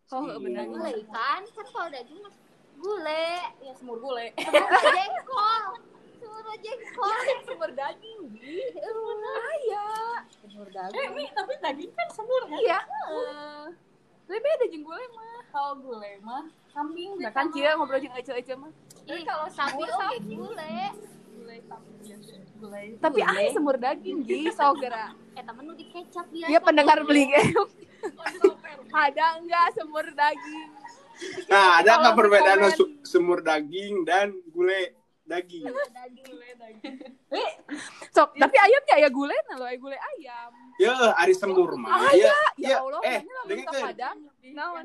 Oh, 0.08 0.22
Iya. 0.24 0.36
bener. 0.40 0.64
gule 0.64 0.92
kan 1.06 1.42
kan 1.44 1.66
kalau 1.68 1.88
daging 1.90 2.18
mah 2.18 2.34
gule 2.78 3.26
Ya 3.60 3.72
semur 3.74 3.96
gule. 3.98 4.26
semur 4.32 4.70
jengkol 4.88 5.62
semur 6.16 6.46
jengkol 6.58 7.16
semur 7.44 7.70
daging. 7.72 8.20
ayah 8.38 8.90
semur 10.58 10.74
Eh, 10.74 10.74
daging 10.74 11.10
Mi, 11.14 11.24
tapi 11.30 11.52
daging 11.62 11.90
kan 11.94 12.08
semur 12.10 12.42
kan? 12.50 12.58
Iya. 12.58 12.78
Heeh. 12.82 13.64
Lebih 14.26 14.40
beda 14.42 14.64
jeung 14.74 14.84
gule 14.84 15.06
mah. 15.14 15.38
Kalau 15.54 15.72
gule 15.78 16.10
mah 16.20 16.44
kambing 16.74 17.10
Nah 17.22 17.32
kan 17.32 17.46
kia 17.54 17.78
ngobrol 17.78 18.02
jeung 18.02 18.14
ece-ece 18.18 18.54
mah. 18.58 18.74
Ih, 19.06 19.22
kalau 19.22 19.46
sapi 19.54 19.86
sapi. 19.86 20.34
gule 20.34 21.56
kambing 21.70 21.96
biasa. 22.02 22.34
Gule. 22.58 22.80
Tapi 22.98 23.18
ah 23.22 23.38
semur 23.54 23.76
daging 23.78 24.18
gi 24.26 24.50
sogera. 24.50 25.14
eh 25.38 25.42
temen 25.46 25.62
lu 25.62 25.74
dikecap 25.78 26.26
biasa 26.26 26.50
Iya 26.50 26.58
pendengar 26.58 26.98
beli. 27.06 27.30
Ada 28.90 29.38
enggak 29.38 29.66
semur 29.78 30.06
daging? 30.10 30.68
Nah, 31.50 31.82
ada 31.82 31.98
Kalau 31.98 32.14
perbedaan 32.14 32.58
semur 33.06 33.42
daging 33.42 34.02
dan 34.06 34.34
gule 34.50 34.97
daging? 35.28 35.62
Gule 35.68 35.84
daging. 35.92 36.96
Sok, 38.10 38.28
tapi 38.34 38.56
ayamnya 38.56 38.96
ya 38.98 39.08
gule 39.08 39.36
nah 39.46 39.56
lo 39.56 39.66
gule 39.76 39.94
ayam. 39.94 40.50
Ya, 40.80 40.94
ari 41.14 41.36
semur 41.36 41.76
mah. 41.76 41.90
Ah, 41.92 42.12
Ya, 42.12 42.32
Ya 42.56 42.68
ya. 42.72 42.76
Allah, 42.80 43.00
Eh, 43.04 43.20
lamun 43.22 43.46
dengerin. 43.46 43.66
ka 43.68 43.86
Padang. 43.92 44.18
Naon? 44.56 44.84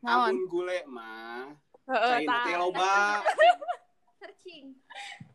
Naon? 0.00 0.32
Amun 0.32 0.38
gule 0.48 0.78
mah. 0.88 1.44
Heeh, 1.88 2.16
teh 2.20 2.26
tah. 2.26 2.56
loba. 2.56 2.92
searching 4.20 4.74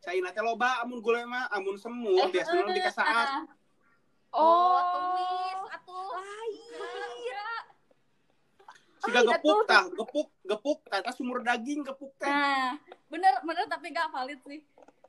Caina 0.03 0.29
teh 0.29 0.43
loba 0.43 0.83
amun 0.83 1.00
gule 1.00 1.23
mah, 1.23 1.47
amun 1.50 1.77
semur 1.77 2.27
biasanya 2.27 2.69
di 2.69 2.81
kasaat. 2.83 3.27
oh 4.33 4.77
tumis 4.91 5.59
atuh 5.71 6.09
Siga 9.03 9.19
Ah, 9.19 9.23
gepuk 9.35 9.59
iya, 9.59 9.67
tah, 9.67 9.83
gepuk, 9.91 10.27
gepuk 10.47 10.79
kata 10.88 11.12
sumur 11.12 11.43
daging 11.43 11.83
gepuk 11.83 12.15
teh. 12.15 12.23
Nah, 12.23 12.79
bener 13.53 13.69
tapi 13.69 13.86
gak 13.89 14.10
valid 14.10 14.41
sih. 14.43 14.62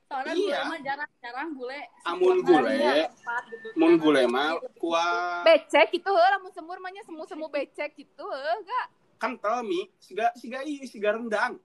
Soalnya 0.05 0.33
Iya. 0.33 0.61
gule 0.61 0.69
mah 0.69 0.79
jarang-jarang 0.79 1.49
gule. 1.51 1.79
Amun 2.05 2.37
gule, 2.39 2.77
tempat 3.09 3.43
gitu. 3.49 3.67
Mun 3.73 3.93
gule 3.97 4.21
mah 4.29 4.49
kuah 4.77 5.41
Becek 5.41 5.89
gitu 5.91 6.05
heuh 6.07 6.29
lamun 6.29 6.53
semur 6.53 6.77
mah 6.77 6.93
nya 6.93 7.01
semu-semu 7.01 7.49
becek 7.49 7.89
gitu 7.95 8.21
heuh 8.23 8.55
enggak. 8.61 8.87
kental 9.17 9.63
mi, 9.63 9.89
siga 9.97 10.29
siga 10.35 10.61
i 10.61 10.85
siga 10.85 11.17
rendang. 11.17 11.57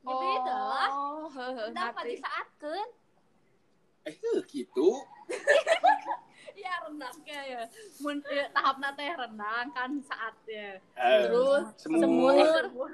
Ya 0.00 0.14
beda 0.14 0.56
lah. 0.56 0.88
Oh, 0.90 1.28
udah 1.68 1.84
apa 1.84 2.00
ngerti. 2.00 2.16
disaakeun 2.16 2.88
Eh, 4.02 4.16
gitu. 4.48 4.88
Iya 6.52 6.84
rendangnya 6.84 7.40
ya. 7.44 7.62
Mun 7.98 8.20
ya, 8.24 8.44
tahap 8.50 8.76
nate 8.78 9.08
rendang 9.14 9.66
kan 9.72 9.90
saatnya. 10.00 10.78
Eh, 10.94 11.20
Terus 11.26 11.64
semur. 11.76 12.34
semur. 12.38 12.92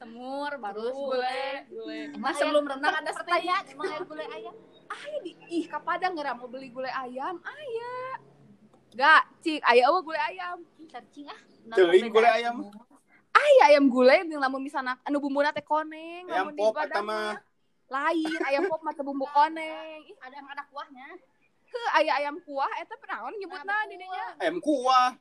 Semur 0.00 0.48
baru 0.56 0.80
Terus. 0.80 0.96
Gule. 0.96 2.08
Emang 2.16 2.24
Mas 2.24 2.34
sebelum 2.40 2.64
rendang 2.64 2.94
ada 2.96 3.10
pertanyaan 3.12 3.64
emang 3.68 3.86
air 3.92 4.04
gulai 4.08 4.28
ayam 4.32 4.54
Aya 4.90 5.16
di 5.20 5.32
ih 5.52 5.64
ka 5.68 5.78
Padang 5.84 6.16
geura 6.16 6.32
mau 6.32 6.48
beli 6.48 6.72
gulai 6.72 6.88
ayam, 6.88 7.36
aya. 7.44 7.94
Enggak, 8.90 9.22
cik, 9.44 9.60
aya 9.62 9.86
eueuh 9.86 10.02
gulai 10.02 10.22
ayam. 10.34 10.58
searching 10.90 11.30
ah 11.30 11.38
Teuing 11.76 12.10
gulai 12.10 12.42
ayam. 12.42 12.64
Aya 13.30 13.62
ayam 13.70 13.86
gulai 13.86 14.24
jeung 14.26 14.42
lamun 14.42 14.64
misalna 14.64 14.98
anu 15.06 15.22
bumbuna 15.22 15.54
teh 15.54 15.62
koneng, 15.62 16.26
Ayam 16.26 16.50
lamun 16.50 16.54
di 16.56 16.62
pop 16.64 16.74
Padang 16.74 17.06
mah. 17.06 17.38
lain 17.86 18.40
ayam 18.50 18.62
pop 18.66 18.80
mah 18.82 18.92
teh 18.96 19.04
bumbu 19.06 19.28
koneng. 19.30 20.00
Ih, 20.10 20.16
ada 20.18 20.34
yang 20.34 20.48
ada 20.48 20.64
kuahnya. 20.72 21.08
heuh 21.70 21.88
aya 21.94 22.12
ayam 22.18 22.34
kuah 22.42 22.72
eta 22.82 22.98
naon 23.06 23.36
nyebutna 23.38 23.70
Ayam 23.70 23.90
di 23.92 23.96
dinya? 24.00 24.26
Ayam 24.42 24.56
kuah. 24.58 25.14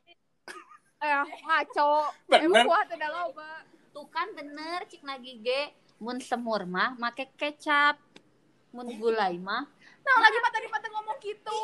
Eh, 1.04 1.14
ngaco. 1.46 1.94
Ayam 2.34 2.52
kuah 2.66 2.82
teh 2.90 2.98
da 2.98 3.08
loba. 3.14 3.52
Tuh 3.90 4.08
kan 4.10 4.30
bener 4.38 4.86
cik 4.90 5.04
nagi 5.04 5.42
ge. 5.42 5.74
Mun 6.00 6.22
semur 6.24 6.64
mah 6.64 6.96
make 6.96 7.30
kecap. 7.36 8.00
Mun 8.72 8.88
gulai 9.02 9.36
mah. 9.42 9.66
Nah, 10.06 10.18
lagi 10.22 10.38
mah 10.40 10.52
tadi 10.54 10.68
mah 10.70 10.80
ngomong 10.80 11.18
gitu. 11.20 11.64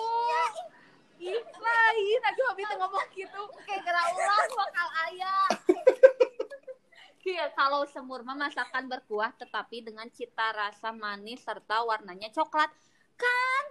Ih, 1.15 1.39
lain, 1.39 2.20
lagi 2.20 2.41
teh 2.44 2.75
ngomong 2.75 3.08
gitu. 3.15 3.41
kayak 3.63 3.82
geura 3.88 4.01
ulang 4.12 4.51
bakal 4.51 4.89
ayam 5.08 5.51
Iya, 7.25 7.50
kalau 7.58 7.82
semur 7.89 8.22
mah 8.22 8.38
masakan 8.38 8.86
berkuah 8.86 9.34
tetapi 9.34 9.82
dengan 9.82 10.05
cita 10.13 10.53
rasa 10.53 10.94
manis 10.94 11.41
serta 11.41 11.82
warnanya 11.82 12.29
coklat. 12.29 12.70
Kan? 13.17 13.63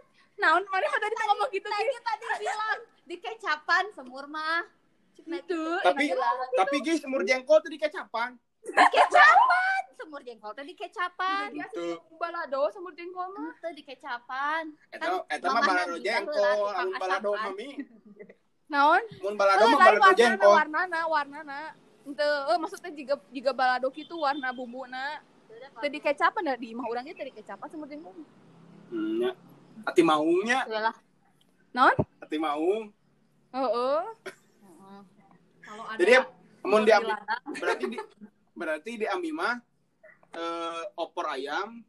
Naon 0.42 0.66
mah 0.66 0.82
tadi 0.82 1.14
ngomong 1.14 1.50
gitu 1.54 1.68
tadi 1.70 1.94
tadi 2.02 2.24
bilang 2.42 2.78
di 3.06 3.16
kecapan 3.22 3.84
semur 3.94 4.26
mah. 4.26 4.66
Itu. 5.16 5.62
Tapi 5.80 6.04
tapi 6.54 6.76
ge 6.82 6.94
semur 6.98 7.22
jengkol 7.22 7.58
teh 7.60 7.70
di 7.70 7.78
kecapan. 7.78 8.34
kecapan, 8.64 9.82
semur 9.94 10.20
jengkol 10.20 10.52
teh 10.52 10.64
di 10.64 10.74
kecapan. 10.74 11.48
Gitu. 11.52 12.00
balado 12.16 12.68
sama 12.70 12.90
jengkol 12.92 13.28
mah. 13.30 13.52
Itu 13.54 13.68
di 13.72 13.84
kecapan. 13.84 14.62
Eta 14.90 15.06
eta 15.28 15.46
mah 15.48 15.62
balado 15.62 15.96
jengkol, 15.96 16.34
tukang 16.34 16.88
amun 16.88 16.98
balado 16.98 17.30
mami. 17.34 17.68
Naon? 18.72 19.02
Mun 19.20 19.34
balado 19.36 19.60
Eh, 19.60 19.68
mah 19.70 19.78
balado 19.78 20.10
jengkol. 20.12 20.52
warnana, 20.52 21.00
warnana. 21.06 21.60
Ente, 22.04 22.24
eh, 22.24 22.58
maksudnya 22.60 22.90
jika 22.92 23.14
jika 23.32 23.50
balado 23.52 23.88
gitu 23.90 24.20
warna 24.20 24.52
bumbuna. 24.52 25.20
Teu 25.80 25.88
di 25.88 25.96
kecapan 25.96 26.42
da 26.44 26.54
di 26.60 26.76
imah 26.76 26.84
urang 26.84 27.04
ge 27.04 27.14
teu 27.16 27.24
di 27.24 27.32
kecapan 27.32 27.66
sama 27.70 27.86
jengkol. 27.86 28.12
Hmm. 28.92 29.32
Ati 29.84 30.00
maungnya, 30.00 30.64
Ya 30.68 30.80
lah. 30.90 30.96
Naon? 31.72 31.96
ati 32.20 32.36
maung. 32.36 32.92
Heeh. 33.50 34.00
Kalau 35.64 35.84
ada 35.88 35.98
Jadi 35.98 36.12
mun 36.64 36.82
di 36.84 36.92
Ami, 36.92 37.12
berarti 37.60 37.84
di 37.88 37.98
berarti 38.54 38.90
di 39.00 39.06
Ami 39.08 39.30
mah 39.32 39.56
eh, 40.32 40.82
opor 40.96 41.26
ayam 41.32 41.80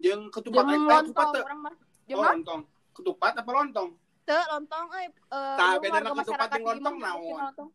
jeung 0.00 0.32
ketupat 0.32 0.64
Jeung 0.68 0.84
eh, 0.88 1.00
ketupat 1.04 1.28
mah. 1.56 1.74
Oh, 2.10 2.18
naon? 2.18 2.42
lontong. 2.42 2.62
Ketupat 2.90 3.32
apa 3.38 3.50
lontong? 3.54 3.88
Teu 4.26 4.42
lontong 4.50 4.86
eh 4.98 5.08
eh, 5.08 5.56
Tah, 5.56 5.72
bedana 5.78 6.10
ketupat 6.16 6.48
jeung 6.52 6.64
imah 6.64 6.74
lontong 6.74 6.96
naon? 6.98 7.68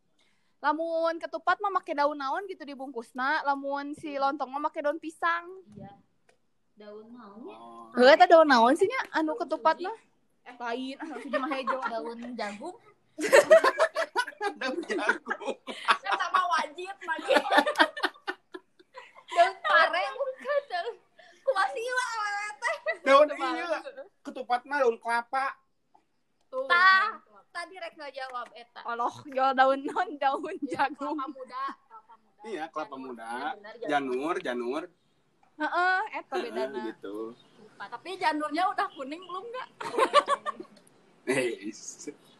Lamun 0.64 1.14
ketupat 1.20 1.56
mah 1.60 1.70
make 1.70 1.92
daun 1.92 2.16
naon 2.16 2.42
gitu 2.48 2.64
dibungkusna, 2.64 3.44
lamun 3.44 3.92
si 3.94 4.16
lontong 4.16 4.50
mah 4.50 4.62
make 4.66 4.80
daun 4.80 4.98
pisang. 4.98 5.46
Iya. 5.76 5.92
Daun 6.76 7.08
maunya 7.08 7.56
Oh. 7.56 7.88
Heuh 7.96 8.12
eta 8.12 8.28
daun 8.28 8.48
naon 8.48 8.76
sih 8.76 8.84
nya 8.84 9.00
anu 9.16 9.32
ketupat 9.40 9.80
mah? 9.80 9.96
Eh 10.44 10.56
lain, 10.60 10.96
anu 11.00 11.14
sudah 11.24 11.38
mah 11.40 11.50
hejo. 11.56 11.78
daun 11.92 12.18
jagung. 12.36 12.76
Daun 14.54 14.78
jagung. 14.86 15.58
kan 15.82 16.12
sama 16.14 16.42
wajib 16.48 16.96
lagi. 16.96 17.34
Daun 19.26 19.54
pare 19.60 20.02
bukan 20.14 20.60
daun. 20.70 20.94
Kumasila 21.42 22.04
awalnya 22.08 22.50
teh. 22.56 22.76
Daun 23.02 23.28
iya. 23.30 23.78
Ketupat 24.22 24.62
mah 24.64 24.78
daun 24.80 24.96
kelapa. 24.98 25.46
Tuh. 26.46 26.66
Tah. 26.66 27.18
Tadi 27.50 27.74
rek 27.80 27.96
ngejawab 27.96 28.48
eta. 28.52 28.80
Allah, 28.84 29.14
jual 29.24 29.52
daun 29.52 29.80
non 29.82 30.10
daun 30.20 30.56
Ya, 30.62 30.84
jagung. 30.84 31.16
kelapa 31.16 31.32
muda, 31.32 31.64
kelapa 31.88 32.14
muda. 32.20 32.42
Iya, 32.44 32.64
kelapa 32.68 32.96
muda. 32.96 33.30
Bener, 33.56 33.74
janur. 33.88 34.34
Janur. 34.44 34.82
Heeh, 35.56 36.00
eta 36.12 36.34
bedana. 36.36 36.80
gitu. 36.84 37.32
Tapi 37.76 38.10
janurnya 38.20 38.68
udah 38.68 38.86
kuning 38.92 39.22
belum 39.24 39.44
nggak? 39.48 39.68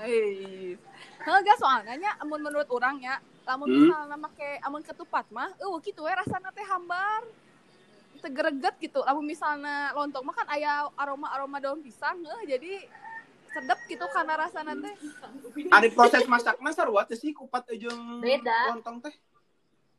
Eh, 0.00 0.08
Eh. 0.08 0.76
Heeh, 1.20 1.56
soalnya 1.56 1.94
nya 1.94 2.10
amun 2.18 2.40
menurut 2.40 2.66
orang 2.70 2.98
ya, 2.98 3.20
lamun 3.44 3.66
Hmm. 3.66 3.76
misalnya 3.84 4.16
make 4.16 4.58
amun 4.60 4.80
ketupat 4.80 5.28
mah, 5.28 5.52
eueuh 5.58 5.78
kitu 5.78 6.00
we 6.00 6.10
rasana 6.10 6.50
teh 6.50 6.64
hambar. 6.64 7.22
Teu 8.16 8.28
greget 8.28 8.74
gitu. 8.78 9.00
Lamun 9.00 9.24
misalnya 9.24 9.90
lontong 9.92 10.22
mah 10.22 10.34
kan 10.34 10.46
aya 10.48 10.86
aroma-aroma 10.94 11.58
daun 11.58 11.80
pisang, 11.80 12.20
heuh, 12.20 12.42
jadi 12.46 12.86
sedep 13.50 13.78
gitu 13.86 14.04
karena 14.08 14.38
rasana 14.38 14.74
teh. 14.74 14.94
Ada 15.68 15.86
proses 15.90 16.24
masaknya 16.24 16.70
sarua 16.70 17.04
teh 17.04 17.14
sih 17.14 17.32
kupat 17.32 17.66
jeung 17.74 18.20
Beda. 18.20 18.72
lontong 18.72 19.00
teh. 19.00 19.14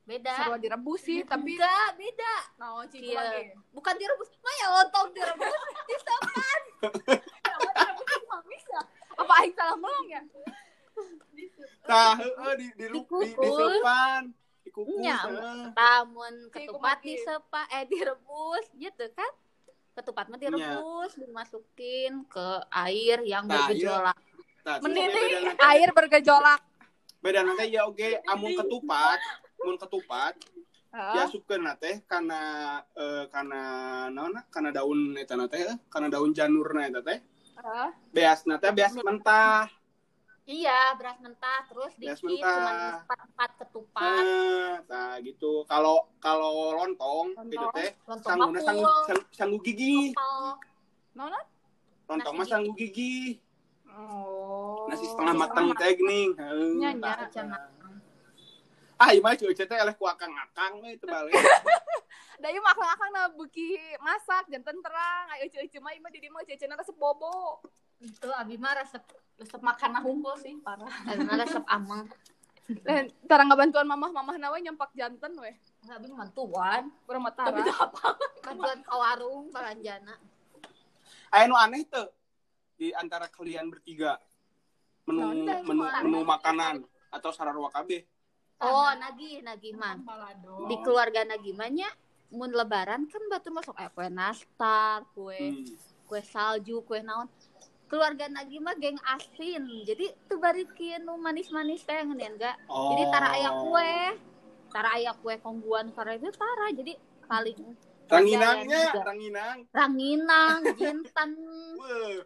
Beda. 0.02 0.34
Sarua 0.34 0.58
direbus 0.58 1.02
sih, 1.02 1.22
tapi 1.22 1.56
Enggak, 1.56 1.94
beda. 1.96 2.34
naon 2.58 2.86
sih 2.90 3.00
Iya. 3.04 3.22
lagi. 3.22 3.54
Bukan 3.70 3.94
direbus. 3.96 4.30
Mah 4.38 4.54
ya 4.56 4.68
lontong 4.72 5.08
direbus. 5.14 5.56
Disepan. 5.90 6.62
Apa 9.22 9.34
aing 9.40 9.54
salah 9.54 9.78
melong 9.78 10.08
ya? 10.08 10.22
Tah, 11.82 12.14
heeh 12.16 12.52
di 12.56 12.68
di 12.70 12.86
di 12.86 12.86
Dikukus. 12.92 13.38
disepan. 13.38 14.22
Dikukus. 14.64 15.20
Tamun 15.74 16.34
ketupat 16.50 16.98
Ki? 17.00 17.06
disepa 17.12 17.62
eh 17.70 17.86
direbus 17.86 18.66
gitu 18.76 19.06
kan. 19.12 19.32
ketupat 19.92 20.32
mah 20.32 20.40
direbus 20.40 21.12
dimasukin 21.14 22.24
ke 22.26 22.48
air 22.72 23.20
yang 23.22 23.44
Nah, 23.44 23.68
bergejolak 23.68 24.16
Nah, 24.64 24.80
nanti- 24.80 25.04
air 25.70 25.92
bergejolak. 25.92 26.64
beda 27.20 27.44
nanti 27.44 27.70
ya 27.70 27.84
oke 27.84 28.00
amun 28.26 28.56
ketupat 28.56 29.20
mun 29.60 29.76
ketupat 29.76 30.34
Heeh. 30.90 31.14
ya 31.14 31.24
sukeun 31.28 31.68
teh 31.76 32.00
karena 32.08 32.40
eh, 32.90 33.28
karena 33.28 33.62
naon 34.08 34.32
karena 34.48 34.72
daun 34.72 35.12
eta 35.14 35.36
na 35.36 35.46
teh 35.46 35.60
eh, 35.62 35.76
karena 35.86 36.08
daun 36.08 36.32
janurna 36.32 36.88
eta 36.88 37.04
teh 37.04 37.20
Heeh. 37.54 37.90
beasna 38.10 38.56
teh 38.56 38.72
beas 38.72 38.94
mentah 38.96 39.68
iya 40.44 40.92
beras 40.94 41.16
mentah 41.20 41.64
terus 41.66 41.92
Beras 41.96 42.20
dikit 42.20 42.42
mentah. 42.42 42.56
cuma 42.56 42.72
empat 43.00 43.20
empat 43.26 43.50
ketupat 43.60 44.24
Eh, 44.24 44.72
nah 44.86 45.14
gitu 45.20 45.64
kalau 45.64 46.10
kalau 46.18 46.52
lontong 46.76 47.32
Lontong. 47.32 47.48
gitu 47.48 47.68
teh 47.72 47.90
lontong 48.04 48.26
sangguna 48.26 48.60
sang, 48.60 48.78
bakul 48.78 49.06
sang, 49.06 49.20
sanggu 49.32 49.58
gigi 49.62 50.12
Apel. 50.12 50.38
Nona? 51.14 51.40
lontong 52.06 52.34
Nasi 52.34 52.40
mah 52.40 52.48
sanggu 52.48 52.72
gigi 52.74 53.40
Oh. 53.92 54.88
nasi 54.88 55.04
setengah 55.06 55.36
matang 55.36 55.68
teh 55.74 55.92
geuning 55.94 56.32
Heeh, 56.34 56.72
Nya, 56.80 56.90
tah. 56.98 57.16
nya. 57.18 57.28
Jangan. 57.30 57.62
ah 58.96 59.10
ieu 59.12 59.20
mah 59.20 59.34
cuy 59.34 59.52
teh 59.52 59.68
eleh 59.68 59.94
ku 59.94 60.06
akang-akang 60.06 60.80
we 60.80 60.96
teu 60.96 61.06
balik 61.06 61.34
Da 62.42 62.50
ieu 62.50 62.62
mah 62.66 62.74
akang 62.74 63.12
na 63.14 63.30
beuki 63.30 63.78
masak 64.02 64.50
janten 64.50 64.82
terang. 64.82 65.26
Ayo 65.38 65.46
mah 65.78 65.94
ieu 65.94 66.02
mah 66.02 66.10
di 66.10 66.20
dieu 66.20 66.34
mah 66.34 66.42
cecena 66.42 66.74
resep 66.74 66.98
bobo. 66.98 67.62
itu 68.02 68.30
abi 68.34 68.58
mah 68.58 68.74
resep 68.82 69.06
resep 69.38 69.62
makan 69.62 70.02
hungkul 70.02 70.34
sih 70.42 70.58
parah 70.66 70.90
karena 71.06 71.38
resep 71.38 71.62
amang 71.70 72.10
Dan 72.82 73.14
tara 73.30 73.46
ngabantuan 73.46 73.86
mamah-mamah 73.86 74.42
nawe 74.42 74.58
nyempak 74.58 74.90
janten 74.98 75.38
we. 75.38 75.54
abi 75.86 76.10
mantuan 76.10 76.90
Urang 77.06 77.22
mah 77.22 77.34
tapi 77.38 77.62
tara. 77.62 77.62
itu 77.62 77.74
apa 77.78 78.06
bantuan 78.42 78.80
ke 78.82 78.94
warung 78.98 79.46
belanjana 79.54 80.18
aya 81.30 81.46
nu 81.46 81.54
aneh 81.54 81.86
tuh 81.86 82.10
di 82.74 82.90
antara 82.98 83.30
kalian 83.30 83.70
bertiga 83.70 84.18
menu 85.06 85.46
teh, 85.46 85.62
menu, 85.62 85.86
menu 85.86 86.20
makanan 86.26 86.82
atau 87.14 87.30
sararwa 87.30 87.70
kabeh 87.70 88.02
oh 88.66 88.90
nagih 88.98 89.46
nagih 89.46 89.78
mah 89.78 90.02
di 90.66 90.76
keluarga 90.82 91.22
nagimanya 91.22 91.90
mun 92.32 92.50
lebaran 92.50 93.06
kan 93.06 93.22
batu 93.28 93.50
masuk. 93.50 93.76
Eh, 93.76 93.90
kue 93.90 94.08
nastar 94.10 95.04
kue 95.12 95.36
Hmm. 95.38 95.68
kue 96.06 96.22
salju 96.22 96.82
kue 96.82 97.00
naon. 97.00 97.28
Keluarga 97.86 98.26
nagi 98.26 98.56
mah 98.58 98.74
geng 98.74 98.96
asin. 99.06 99.68
Jadi 99.84 100.08
tuh 100.26 100.40
barikin 100.40 101.04
nu 101.04 101.16
manis-manis 101.18 101.84
teh 101.84 101.96
ngeunian 101.98 102.34
enggak 102.34 102.56
Oh. 102.66 102.92
jadi 102.92 103.04
tara 103.10 103.28
aya 103.32 103.50
kue. 103.58 103.96
Tara 104.70 104.90
aya 104.96 105.12
kue 105.14 105.36
kongguan 105.38 105.92
karena 105.92 106.16
itu 106.16 106.32
tara. 106.34 106.72
Jadi 106.72 106.96
paling 107.26 107.60
ranginangnya 108.08 108.84
ranginang. 108.98 109.58
Ranginang 109.70 110.60
telur 111.16 112.24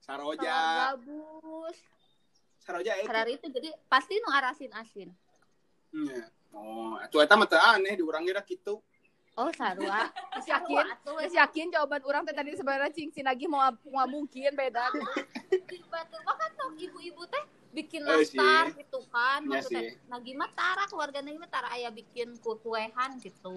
saroja. 0.00 0.58
Gabus. 0.92 1.78
Saroja 2.58 2.92
itu 2.94 3.06
karena 3.06 3.24
itu. 3.28 3.46
jadi 3.48 3.68
pasti 3.86 4.18
nu 4.18 4.28
arasin 4.28 4.72
asin 4.74 5.08
Iya. 5.88 6.20
oh 6.52 7.00
atuh 7.00 7.24
eta 7.24 7.32
mah 7.32 7.48
teu 7.48 7.56
aneh 7.56 7.96
di 7.96 8.04
urang 8.04 8.20
geura 8.22 8.42
kitu 8.42 8.76
oh 9.38 9.50
sarua. 9.50 10.10
Geus 10.34 10.46
yakin? 10.46 10.84
Geus 11.00 11.32
yakin 11.32 11.66
jawaban 11.70 12.02
urang 12.02 12.22
teh 12.22 12.32
tadi 12.32 12.52
sebenarnya 12.52 12.90
cing 12.90 13.08
si 13.08 13.22
Nagih 13.22 13.46
mau 13.46 13.62
mau 13.86 14.06
mungkin 14.06 14.50
beda. 14.52 14.90
Di 15.48 15.78
batu 15.86 16.18
mah 16.20 16.34
kan 16.34 16.50
tong 16.54 16.74
ibu-ibu 16.76 17.22
teh 17.24 17.44
bikin 17.70 18.02
Eh, 18.02 18.10
nastar 18.18 18.64
sih. 18.68 18.80
gitu 18.80 18.98
kan. 19.08 19.40
Iya 19.40 19.50
maksudnya 19.54 19.82
nagi 20.08 20.32
mah 20.32 20.50
tara 20.52 20.84
keluarga 20.84 21.20
nagi 21.20 21.38
mah 21.38 21.48
tara 21.48 21.68
aya 21.70 21.88
bikin 21.88 22.34
kuehan 22.38 23.10
gitu. 23.18 23.54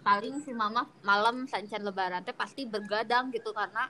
Paling 0.00 0.36
si 0.38 0.52
mama 0.52 0.84
malam 1.00 1.44
sancen 1.44 1.80
lebaran 1.80 2.20
teh 2.20 2.32
pasti 2.32 2.62
bergadang 2.64 3.28
gitu 3.30 3.50
karena 3.50 3.88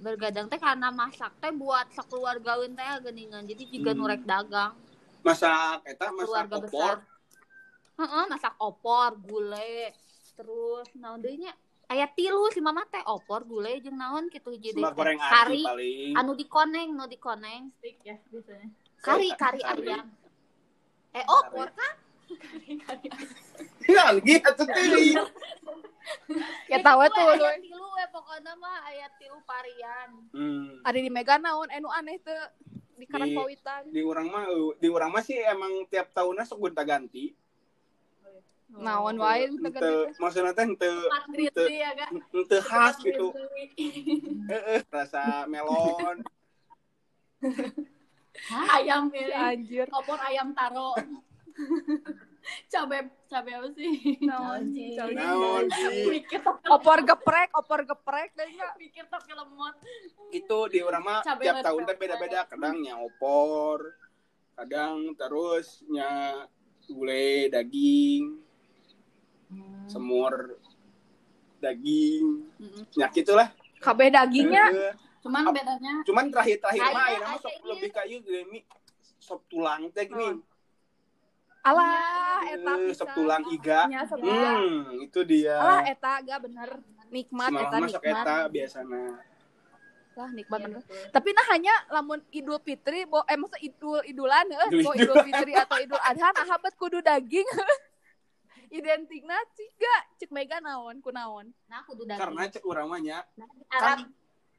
bergadang 0.00 0.48
teh 0.48 0.56
karena 0.56 0.88
masak 0.90 1.28
teh 1.36 1.52
buat 1.52 1.92
sakeluargaeun 1.92 2.72
teh 2.72 2.84
geuningan 3.00 3.44
jadi 3.44 3.64
juga 3.68 3.90
Hmm. 3.92 4.00
nurek 4.00 4.22
dagang. 4.24 4.72
Masak 5.20 5.84
eta 5.84 6.08
masak 6.08 6.24
keluarga 6.24 6.56
opor. 6.56 6.64
besar 6.64 6.96
Heeh, 8.00 8.24
masak 8.32 8.56
opor 8.56 9.12
gulai 9.20 9.92
terus 10.32 10.88
naon 10.96 11.20
deui 11.20 11.36
nya 11.36 11.52
aya 11.90 12.08
tilu 12.08 12.48
si 12.48 12.64
mama 12.64 12.86
teh 12.88 13.04
opor 13.04 13.44
gulai 13.44 13.82
jeung 13.84 13.98
naon 14.00 14.32
gitu 14.32 14.56
jadi 14.56 14.80
sama 14.80 14.96
goreng 14.96 15.20
kari 15.20 15.64
anu 16.16 16.32
dikoneng 16.32 16.96
nu 16.96 17.04
dikoneng. 17.04 17.68
Stick 17.76 18.00
ya 18.00 18.16
biasanya. 18.32 18.68
Kari 19.04 19.28
Kari. 19.36 19.60
kari. 19.60 19.84
ayam. 19.92 20.08
Eh 21.12 21.24
opor 21.28 21.68
kan 21.76 21.94
ya 23.90 24.14
lagi 24.14 24.34
atuh 24.38 24.66
teuing 24.70 25.18
Ya 26.70 26.78
tahu 26.82 27.02
tuh 27.10 27.26
lu. 27.38 27.46
tilu 27.58 27.86
we 27.98 28.04
pokoknya 28.10 28.52
mah 28.58 28.86
aya 28.86 29.06
tilu 29.18 29.38
varian 29.42 30.10
hmm. 30.30 30.86
Ada 30.86 30.98
di 30.98 31.10
Mega 31.10 31.36
naon? 31.42 31.66
Anu 31.70 31.90
aneh 31.90 32.18
teu 32.22 32.38
di 32.98 33.06
Karang 33.08 33.30
Di- 33.30 33.90
di 33.90 34.00
urang 34.04 34.28
mah 34.30 34.44
uh, 34.46 34.72
di 34.78 34.88
urang 34.92 35.10
mah 35.10 35.24
sih 35.24 35.38
emang 35.42 35.88
tiap 35.90 36.12
tahunnya 36.14 36.46
sok 36.46 36.70
gonta-ganti 36.70 37.34
Naon 38.70 39.18
wae 39.18 39.50
Henteu- 39.50 40.08
maksudna 40.16 40.54
teh 40.54 40.62
henteu 40.62 40.94
Madrid 41.08 41.50
Teu- 41.50 41.66
sih 41.66 41.78
ya 41.78 41.90
henteu 42.06 42.60
khas 42.62 42.94
gitu. 42.98 43.34
Heeh, 44.50 44.80
rasa 44.88 45.44
melon. 45.46 46.22
Ayam 48.70 49.10
pilih 49.10 49.34
Anjir. 49.34 49.86
opor 49.90 50.18
ayam 50.22 50.54
taro. 50.54 50.94
Cabe 52.72 53.04
cabe 53.28 53.52
apa 53.52 53.68
sih? 53.76 54.16
Naon 54.24 54.72
sih 54.72 54.96
cabe. 54.96 55.12
naon 55.12 55.68
sih 55.68 56.24
Opor 56.66 57.04
geprek, 57.04 57.52
opor 57.52 57.84
geprek 57.84 58.32
deui 58.32 58.56
nya. 58.56 58.72
mikir 58.80 59.04
tapi 59.06 59.36
lemot 59.36 59.76
itu 60.32 60.58
di 60.72 60.80
urang 60.80 61.04
mah 61.04 61.20
Cabe 61.20 61.44
tiap 61.44 61.60
tahun 61.60 61.84
teh 61.84 61.96
beda-beda. 62.00 62.48
Kadang 62.48 62.80
nya 62.80 62.96
opor 62.96 63.92
kadang 64.56 65.12
terus 65.14 65.84
nya 65.86 66.42
gulai 66.88 67.52
daging 67.52 68.40
semur 69.86 70.56
daging 71.58 72.24
Mm-mm. 72.56 72.84
nya 72.94 73.06
gitulah 73.08 73.48
Kabeh 73.76 74.08
dagingnya. 74.08 74.92
Cuman 75.20 75.52
bedanya 75.52 76.04
cuman 76.04 76.28
Ada- 76.28 76.44
ayeuna 76.44 76.92
mah 76.92 77.04
ada 77.08 77.36
sok 77.36 77.54
lebih 77.66 77.90
ka 77.90 78.02
ieu 78.04 78.20
gini 78.20 78.60
sop 79.18 79.40
tulang 79.46 79.88
teh 79.90 80.04
gini. 80.04 80.36
Alah 81.60 82.40
eta 82.46 82.72
Eh, 82.74 82.88
pisan. 82.88 82.96
sop 82.96 83.08
tulang 83.12 83.44
iga. 83.48 83.84
Iga. 83.84 84.04
hmm 84.16 85.00
itu 85.00 85.20
dia. 85.22 85.56
Alah 85.56 85.80
eta 85.86 86.12
ga 86.20 86.36
bener. 86.38 86.70
Nikmat 87.10 87.50
Semalam 87.50 87.68
eta 87.68 87.76
nikmat. 87.80 88.24
eta 88.24 88.36
biasana. 88.48 89.00
Lah 90.10 90.30
nikmat 90.30 90.58
bener. 90.62 90.80
Tapi 91.08 91.28
nah 91.30 91.46
hanya 91.50 91.74
lamun 91.90 92.20
Idul 92.30 92.56
Fitri 92.58 93.04
bo 93.04 93.20
eh 93.22 93.36
maksud 93.36 93.60
Idul 93.60 94.00
Idulan 94.04 94.44
heuh, 94.46 94.68
Idul 94.70 94.80
bo 94.82 94.92
Idul 94.94 95.18
Fitri 95.22 95.52
atau 95.54 95.76
Idul 95.76 96.00
Adha 96.00 96.28
nah 96.30 96.46
habat 96.46 96.72
kudu 96.76 97.00
daging. 97.00 97.44
Identikna 98.70 99.34
ciga 99.50 99.96
cek 100.14 100.30
mega 100.30 100.58
naon 100.58 100.98
ku 100.98 101.10
naon. 101.10 101.50
nah 101.66 101.82
kudu 101.82 102.06
daging 102.06 102.22
karena 102.22 102.42
cek 102.48 102.62
urang 102.62 102.86
mah 102.86 102.98
nya 102.98 103.18
Arab. 103.68 104.06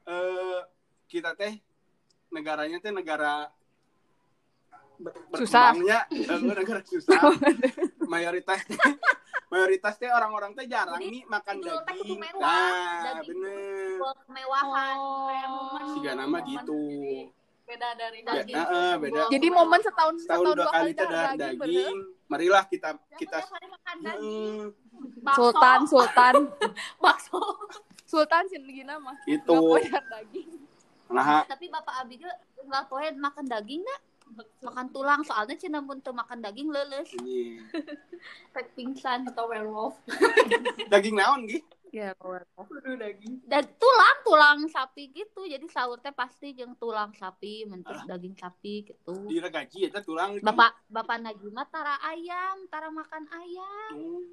eh 0.04 0.60
kita 1.08 1.32
teh 1.32 1.56
negaranya 2.28 2.76
teh 2.76 2.90
negara 2.90 3.48
ber- 4.98 5.16
Susah. 5.34 5.72
berkembangnya 5.72 6.00
eh, 6.08 6.40
negara 6.60 6.80
susah. 6.82 7.20
Mayoritas 8.04 8.60
mayoritas 9.52 9.94
teh 9.96 10.08
orang-orang 10.08 10.52
teh 10.52 10.64
jarang 10.64 10.96
Jadi, 10.96 11.08
nih 11.10 11.22
makan 11.24 11.56
daging. 11.58 12.18
mewah, 12.18 12.40
nah 12.40 13.12
daging 13.16 13.36
bener. 13.36 13.96
kemewahan. 14.24 14.96
Kayak 15.26 15.48
momen 15.50 15.82
Siga 15.90 16.12
nama 16.14 16.38
gitu. 16.42 16.80
jadi 16.84 17.41
beda 17.72 17.88
dari 17.96 18.20
daging 18.20 18.56
eh, 18.56 18.94
beda. 19.00 19.22
Jadi 19.32 19.46
momen 19.48 19.80
setahun 19.80 20.14
setahun 20.20 20.44
dua 20.52 20.68
kali 20.68 20.90
teh 20.92 21.06
dah 21.08 21.20
ada 21.32 21.36
daging, 21.40 21.56
bener. 21.56 21.72
daging. 21.88 21.98
Marilah 22.28 22.64
kita 22.68 22.88
kita 23.16 23.38
makan 23.48 23.96
daging 24.04 24.60
Hmm, 24.92 25.20
bakso. 25.24 25.40
Sultan, 25.40 25.80
Sultan, 25.88 26.34
bakso. 27.04 27.40
Sultan 28.04 28.44
sih 28.52 28.60
mah. 28.60 29.16
gitu. 29.24 29.56
Nggak 29.56 29.64
poe 29.64 29.82
daging. 30.12 30.50
nah. 31.08 31.44
Tapi 31.48 31.66
bapak 31.72 31.94
abi 32.04 32.14
ge 32.20 32.30
nggak 32.68 32.84
poe 32.92 33.06
makan 33.16 33.44
daging 33.48 33.80
dah 33.82 34.00
makan 34.64 34.86
tulang 34.88 35.20
soalnya 35.20 35.56
cina 35.60 35.84
mun 35.84 36.00
teu 36.00 36.16
makan 36.16 36.40
daging 36.40 36.72
leuleus 36.72 37.12
ini 37.20 37.60
rek 38.56 38.72
pingsan 38.72 39.28
atau 39.28 39.44
werewolf. 39.48 40.00
Daging 40.92 41.20
naon 41.20 41.44
gi 41.44 41.60
Ya, 41.92 42.16
kudu 42.16 42.96
daging. 42.96 43.44
Dan 43.44 43.68
tulang 43.76 44.18
tulang 44.24 44.58
sapi 44.72 45.12
gitu. 45.12 45.44
Jadi 45.44 45.68
sahur 45.68 46.00
teh 46.00 46.08
pasti 46.08 46.56
jeung 46.56 46.72
tulang 46.80 47.12
sapi 47.12 47.68
mentus 47.68 48.00
daging 48.08 48.32
sapi 48.32 48.88
gitu. 48.88 49.28
Di 49.28 49.36
gaji 49.36 49.92
eta 49.92 50.00
tulang. 50.00 50.40
Bapak 50.40 50.88
bapak 50.88 51.20
Najima 51.20 51.68
tara 51.68 52.00
ayam 52.00 52.64
tara 52.72 52.88
makan 52.88 53.28
ayam. 53.28 53.92
Hmm. 53.92 54.24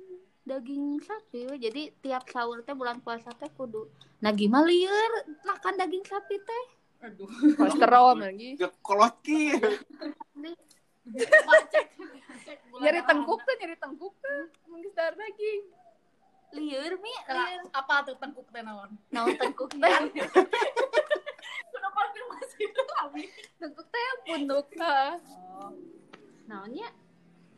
daging 0.47 1.03
sapi. 1.03 1.59
Jadi 1.59 1.99
tiap 1.99 2.31
sahur 2.31 2.63
teh 2.63 2.71
bulan 2.71 3.03
puasa 3.03 3.35
teh 3.35 3.51
kudu 3.51 3.91
Nagima 4.23 4.63
lieur 4.63 5.27
makan 5.43 5.75
daging 5.75 6.07
sapi 6.07 6.39
teh. 6.39 6.65
Aduh. 7.11 7.27
Kolesterol 7.59 8.23
lagi. 8.23 8.55
Gak 8.55 8.71
kolot 8.79 9.19
ki. 9.19 9.59
Cek 11.11 11.87
cek 12.47 12.57
bulan 12.71 12.81
Nyari 12.87 12.99
apa. 13.03 13.09
tengkuk 13.11 13.39
tuh, 13.43 13.55
nyari 13.59 13.75
tengkuk 13.75 14.13
tuh. 14.15 14.43
Mungkin 14.71 14.91
daging. 14.95 15.88
Lieur 16.53 16.97
mi 16.97 17.13
lieur 17.29 17.61
apa 17.69 18.09
tuh 18.09 18.17
tengkuk 18.17 18.47
teh 18.49 18.63
naon 18.65 18.89
naon 19.13 19.33
tengkuk 19.37 19.69
teh 19.69 19.93
kudu 21.69 21.87
konfirmasi 21.93 22.61
dulu 22.73 22.83
kami 22.97 23.23
tengkuk 23.61 23.87
teh 23.89 24.05
punduk 24.25 24.67
Heeh. 24.73 25.13
oh. 25.61 25.73
Naonnya? 26.49 26.89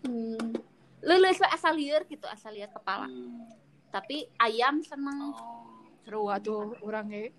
Hmm. 0.03 0.51
lulus 1.01 1.39
we 1.39 1.47
asal 1.47 1.73
lieur 1.73 2.03
gitu 2.05 2.27
asal 2.27 2.51
lieur 2.51 2.67
kepala. 2.67 3.07
Hmm. 3.07 3.47
tapi 3.91 4.27
ayam 4.39 4.83
seneng. 4.83 5.31
Oh. 5.35 5.67
seru 6.03 6.27
atuh 6.27 6.75
urang 6.83 7.07
ge 7.11 7.31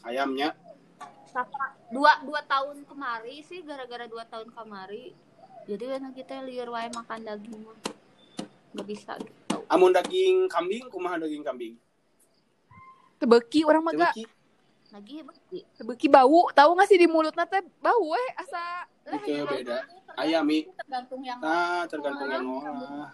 Ayamnya 0.00 0.56
dua 1.92 2.12
dua 2.24 2.40
tahun 2.48 2.82
kemari 2.88 3.44
sih 3.44 3.62
gara-gara 3.62 4.08
dua 4.08 4.24
tahun 4.26 4.48
kemari. 4.50 5.12
Jadi 5.68 5.84
kan 5.86 6.10
kita 6.10 6.42
liur 6.42 6.72
wae 6.72 6.88
makan 6.90 7.20
daging 7.22 7.60
mah. 7.62 7.78
Nggak 8.74 8.86
bisa 8.88 9.12
gitu 9.20 9.39
amun 9.70 9.90
daging 9.90 10.44
kambing 10.46 10.84
kumaha 10.86 11.16
daging 11.16 11.40
kambing? 11.40 11.74
tebeki 13.16 13.62
urang 13.62 13.80
mah 13.80 13.92
gak 13.92 14.12
Tebeki. 14.12 14.24
lagi 14.90 15.16
beki 15.22 15.58
tebeki 15.76 16.06
bau 16.08 16.50
tahu 16.50 16.70
nggak 16.72 16.88
sih 16.88 16.96
di 16.96 17.06
mulutna 17.06 17.44
teh 17.44 17.62
bau 17.78 18.10
eh 18.12 18.28
asa 18.34 18.88
Itu 19.06 19.44
beda. 19.44 19.86
Ayami. 20.16 20.66
tergantung 20.74 21.22
yang 21.22 21.38
Nah, 21.38 21.86
tergantung 21.86 22.26
yang 22.26 22.42
ngolah. 22.42 23.10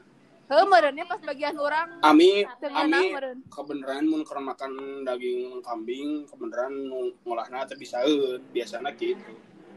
heuh 0.47 0.65
meureunnya 0.65 1.05
pas 1.05 1.19
bagian 1.21 1.59
urang 1.59 1.91
Ami, 2.01 2.47
ami 2.65 3.11
meureun 3.11 3.39
kebenaran 3.47 4.05
mun 4.05 4.23
keur 4.23 4.39
makan 4.39 4.73
daging 5.03 5.59
kambing 5.61 6.25
kebenaran 6.25 6.73
ngolahna 7.21 7.67
teh 7.67 7.75
bisaeun 7.75 8.41
biasana 8.49 8.95
gitu. 8.95 9.35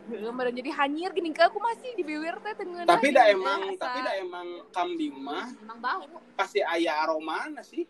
Meureun 0.09 0.55
jadi 0.57 0.71
hanyir 0.73 1.09
gini. 1.13 1.29
Ke 1.31 1.45
aku 1.45 1.61
masih 1.61 1.93
di 1.93 2.03
bibir 2.03 2.35
teh 2.41 2.53
tengeuna 2.57 2.89
Tapi 2.89 3.13
da 3.13 3.29
gini, 3.29 3.35
emang 3.37 3.59
asa. 3.69 3.79
tapi 3.79 3.99
da 4.01 4.11
emang 4.17 4.47
kambing 4.73 5.13
mah 5.21 5.47
emang 5.61 5.79
bau. 5.79 6.03
pasti 6.33 6.59
aya 6.65 7.05
aromana 7.05 7.61
sih. 7.61 7.85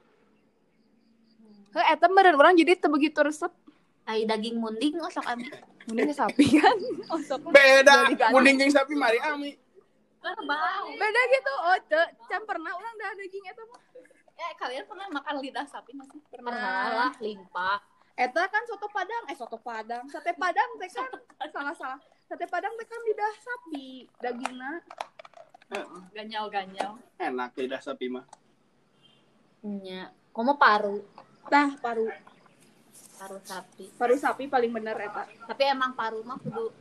heuh 1.69 1.85
eta 1.85 2.09
meureun 2.09 2.35
urang 2.35 2.55
jadi 2.57 2.75
begitu 2.89 3.19
resep. 3.21 3.53
Ai 4.09 4.25
daging 4.25 4.57
munding 4.57 4.97
oh 4.99 5.11
sok 5.13 5.25
ami 5.29 5.45
mending 5.85 6.09
sapi 6.13 6.45
kan? 6.57 6.77
Osok. 7.13 7.53
Beda 7.53 8.09
kuning 8.33 8.57
jeung 8.57 8.73
sapi 8.73 8.93
mari 8.97 9.21
ami. 9.21 9.53
kan 10.19 10.35
bau. 10.43 10.87
Beda 10.97 11.21
gitu 11.29 11.53
oh 11.61 11.77
teu 11.87 12.03
can 12.27 12.41
pernah 12.43 12.73
urang 12.73 12.95
dah 12.97 13.11
daging 13.15 13.45
eta 13.47 13.63
mah. 13.69 13.81
Eh 14.39 14.51
kalian 14.55 14.83
pernah 14.87 15.07
makan 15.13 15.35
lidah 15.43 15.65
sapi 15.67 15.93
nggak 15.93 16.09
sih? 16.09 16.21
Pernah 16.31 16.53
lah 16.89 17.13
limpa 17.21 17.83
Eta 18.19 18.43
kan 18.45 18.63
soto 18.67 18.91
padang, 18.91 19.23
eh 19.31 19.35
soto 19.35 19.55
padang, 19.57 20.03
sate 20.11 20.35
padang 20.35 20.69
teh 20.75 20.91
kan 20.91 21.07
salah 21.47 21.71
salah. 21.71 21.99
Sate 22.27 22.43
padang 22.45 22.75
teh 22.75 22.83
kan 22.83 22.99
lidah 22.99 23.33
sapi, 23.39 23.87
dagingna. 24.19 24.83
Heeh. 25.69 26.01
ganyal 26.11 26.49
ganyal 26.49 26.97
Enak 27.15 27.53
lidah 27.55 27.77
sapi 27.77 28.09
mah. 28.09 28.25
nya 29.61 30.09
komo 30.31 30.57
paru 30.57 30.97
Tah 31.45 31.77
paru, 31.77 32.09
paru 33.15 33.37
sapi 33.39 33.85
paru 33.93 34.15
sapi 34.15 34.47
paling 34.47 34.71
bener 34.71 34.97
eta. 34.97 35.27
tapi 35.45 35.67
emang 35.67 35.91
paru 35.93 36.23
mah 36.23 36.39
kudu 36.39 36.71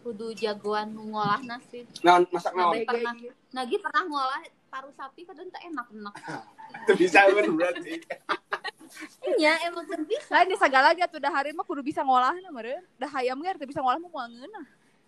kudu 0.00 0.26
jagoan 0.32 0.90
ngolah 0.90 1.38
nasi 1.44 1.84
Naon 2.00 2.24
masak 2.30 2.50
naon? 2.50 2.72
Pernah. 2.82 3.14
Nagi 3.52 3.76
pernah 3.78 4.02
ngolah 4.06 4.42
paru 4.66 4.90
sapi 4.90 5.22
kadang 5.22 5.46
teh 5.48 5.62
enak 5.62 5.86
bisaeun 6.94 7.56
berarti. 7.56 8.02
nya 9.36 9.58
emang 9.66 9.84
teu 9.84 10.00
bisa 10.06 10.30
Lain 10.32 10.48
di 10.48 10.56
sagala 10.56 10.94
ge 10.96 11.04
atuh 11.04 11.20
dahareun 11.20 11.56
mah 11.58 11.66
kudu 11.66 11.82
bisa 11.82 12.00
ngolahna 12.06 12.48
meureun. 12.54 12.84
Dah 12.96 13.10
hayam 13.18 13.42
ge 13.42 13.50
teu 13.58 13.68
bisa 13.68 13.80
ngolah 13.82 13.98
mah 13.98 14.10
moal 14.10 14.26
ngeunah. 14.30 14.66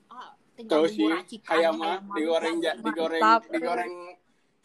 Ah, 0.09 0.33
tinggal 0.59 0.83
Tahu 0.83 0.87
sih, 0.90 1.07
hayam 1.47 1.75
mah 1.79 2.03
digoreng 2.16 2.57
digoreng 2.61 3.23
digoreng. 3.53 3.92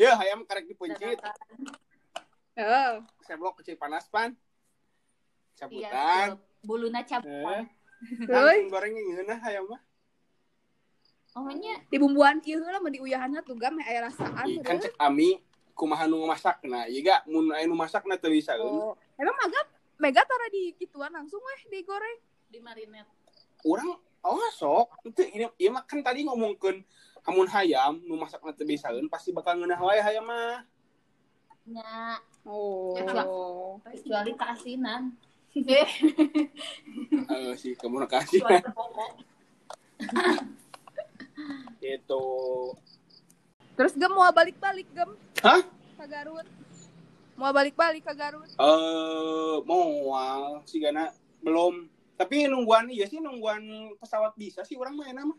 Ya 0.01 0.17
hayam 0.17 0.41
karek 0.43 0.65
dipencit. 0.65 1.21
Heeh. 2.57 3.01
Seblok 3.25 3.61
kecil 3.61 3.77
panas 3.77 4.09
pan. 4.09 4.33
Iya, 5.69 5.89
Cabutan. 5.89 6.27
buluna 6.65 7.01
Eh, 7.01 7.05
cabutan. 7.05 7.63
Heuy, 8.27 8.67
langsung 8.67 8.73
goreng 8.73 8.93
ngeunah 8.97 9.39
hayam 9.39 9.65
mah. 9.69 9.81
Oh 11.33 11.49
nya 11.49 11.81
di 11.89 11.97
bumbuan 11.97 12.37
kieu 12.45 12.61
heula 12.61 12.77
mah 12.77 12.93
diuyahanna 12.93 13.41
tuh 13.41 13.57
gam 13.57 13.73
aya 13.81 14.05
rasaan 14.05 14.61
Kan 14.61 14.77
cek 14.77 14.93
ami 15.01 15.41
kumaha 15.73 16.05
nu 16.05 16.23
masak 16.25 16.61
nah 16.65 16.85
ga 16.87 17.25
mun 17.25 17.49
aya 17.53 17.65
nu 17.65 17.75
masak 17.75 18.05
na 18.05 18.15
teu 18.17 18.29
bisa 18.29 18.53
Oh, 18.57 18.93
emang 19.17 19.35
maga 19.37 19.61
mega 19.97 20.21
tara 20.25 20.47
di 20.53 20.73
kituan 20.77 21.11
langsung 21.13 21.41
weh 21.41 21.61
digoreng. 21.69 22.19
di 22.49 22.61
marinet 22.61 23.09
Urang 23.65 23.97
oh 24.21 24.49
sok 24.53 24.93
itu 25.09 25.25
ini 25.33 25.49
ieu 25.57 25.73
mah 25.73 25.81
kan 25.89 25.99
tadi 26.05 26.21
ngomongkeun 26.23 26.85
hamun 27.25 27.47
hayam 27.49 27.97
nu 28.05 28.15
masak 28.19 28.45
na 28.45 28.53
teu 28.53 28.67
bisaeun 28.67 29.09
pasti 29.09 29.33
bakal 29.33 29.57
ngeunah 29.57 29.79
wae 29.81 29.99
hayam 29.99 30.25
mah. 30.29 30.61
nya 31.65 32.19
Oh. 32.43 33.79
kecuali 33.87 34.35
keasinan 34.35 35.15
Eh 37.29 37.53
si 37.55 37.77
kamu 37.77 38.03
kasih 38.09 38.41
suara 38.41 38.59
pokok 38.73 39.11
itu. 41.79 42.25
Terus 43.73 43.93
gem 43.93 44.09
mau 44.09 44.29
balik-balik 44.29 44.87
gem 44.89 45.09
Hah? 45.41 45.61
ke 45.95 46.05
Garut. 46.05 46.45
Mau 47.33 47.49
balik-balik 47.49 48.03
ke 48.03 48.13
Garut. 48.13 48.45
Eh 48.47 49.55
moal 49.63 50.61
si 50.63 50.77
Gana 50.77 51.09
belum 51.39 51.89
tapi 52.13 52.45
nungguan 52.45 52.87
iya 52.87 53.03
sih 53.03 53.17
nungguan 53.17 53.65
pesawat 53.97 54.31
bisa 54.35 54.61
sih 54.61 54.77
orang 54.77 54.93
main 54.93 55.17
mah. 55.17 55.35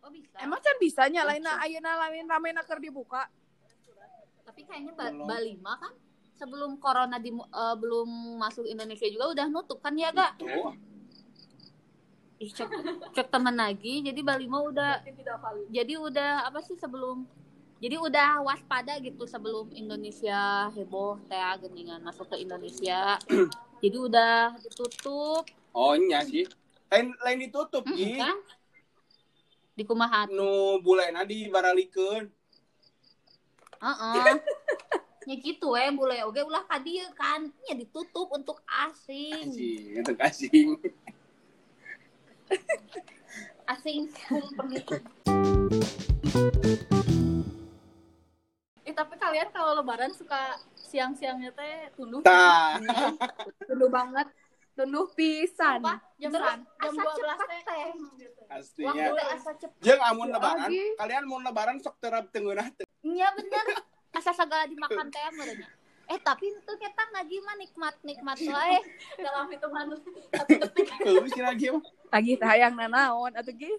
oh 0.00 0.10
bisa 0.10 0.36
Emang 0.40 0.58
can 0.58 0.76
bisa 0.76 1.06
nyalain 1.06 1.40
ayeuna 1.60 1.96
lain 1.98 2.26
ramena 2.26 2.60
keur 2.60 2.76
dibuka. 2.76 3.30
tapi 4.42 4.66
kayaknya 4.66 4.92
ba 4.92 5.06
Belum. 5.06 5.26
Bali 5.30 5.54
mah 5.56 5.78
kan 5.78 5.94
sebelum 6.34 6.76
corona 6.76 7.16
di 7.16 7.30
eh, 7.30 7.76
belum 7.78 8.10
masuk 8.36 8.66
Indonesia 8.66 9.06
juga 9.06 9.30
udah 9.30 9.46
nutup 9.46 9.78
kan 9.78 9.94
ya 9.94 10.10
gak 10.10 10.36
Tuh. 10.36 10.74
Ih, 12.40 12.48
cek 12.48 12.72
cek 13.12 13.28
temen 13.28 13.52
lagi 13.52 14.00
jadi 14.00 14.20
Bali 14.24 14.48
mah 14.48 14.64
udah 14.64 15.04
tidak 15.04 15.36
valid 15.44 15.68
jadi 15.68 15.94
udah 16.00 16.48
apa 16.48 16.64
sih 16.64 16.72
sebelum 16.80 17.28
jadi 17.76 18.00
udah 18.00 18.40
waspada 18.48 18.96
gitu 18.96 19.28
sebelum 19.28 19.68
Indonesia 19.76 20.72
heboh 20.72 21.20
teh 21.28 21.36
geningan 21.60 22.00
masuk 22.00 22.32
ke 22.32 22.40
Indonesia 22.40 23.20
jadi 23.84 23.96
udah 24.00 24.56
ditutup 24.56 25.44
Oh 25.70 25.94
nya 25.94 26.26
sih. 26.26 26.46
Lain 26.90 27.14
lain 27.22 27.38
ditutup 27.46 27.86
Mm, 27.86 27.94
Ji. 27.94 28.18
kan 28.18 28.36
di 29.78 29.82
kumaha 29.86 30.26
Nu 30.26 30.82
bulena 30.82 31.22
dibaralikeun. 31.22 32.26
Heeh. 33.78 34.34
ya 35.30 35.34
gitu 35.38 35.78
eh 35.78 35.94
bule 35.94 36.18
oge 36.26 36.42
ulah 36.42 36.66
ka 36.66 36.82
dieu 36.82 37.06
kan 37.14 37.46
ya 37.70 37.78
ditutup 37.78 38.32
untuk 38.34 38.58
asing 38.66 39.46
Anjing, 39.46 40.02
itu 40.02 40.12
kasing. 40.18 40.68
asing 43.72 44.10
eh 48.82 48.94
tapi 48.96 49.14
kalian 49.14 49.48
kalau 49.54 49.78
lebaran 49.78 50.10
suka 50.10 50.58
siang-siangnya 50.74 51.54
teh 51.54 51.94
tunduh. 51.94 52.18
Tunduh 53.70 53.86
banget. 53.86 54.26
Tunduh 54.74 55.06
pisan. 55.14 55.78
apa 55.78 56.02
jam 56.18 56.34
Terus 56.34 56.58
jam 56.82 56.94
12 56.98 57.06
cepet 57.38 57.60
teh 57.62 57.86
Pastinya. 58.50 59.04
Jeung 59.78 60.02
amun 60.02 60.34
lebaran, 60.34 60.66
Lagi. 60.66 60.82
kalian 60.98 61.22
mau 61.30 61.38
lebaran 61.38 61.78
sok 61.78 62.02
terap 62.02 62.26
tengeunah 62.34 62.66
teu. 62.74 62.86
Iya 63.06 63.30
bener 63.38 63.66
asa 64.10 64.34
segala 64.34 64.66
dimakan 64.66 65.06
teh 65.06 65.22
meureunnya 65.38 65.70
eh 66.10 66.18
tapi 66.18 66.50
itu 66.50 66.72
kita 66.74 67.02
lagi 67.14 67.38
mah 67.46 67.54
nikmat 67.54 67.94
nikmat 68.02 68.34
wae 68.42 68.82
dalam 69.24 69.46
hitungan 69.46 69.94
satu 69.94 70.10
detik 70.58 70.90
sih 71.30 71.42
lagi 71.42 71.70
mah. 71.70 71.84
Lagi 72.10 72.32
teh 72.34 72.46
hayang 72.46 72.74
nanaon 72.74 73.32
atuh 73.34 73.54
ge. 73.54 73.70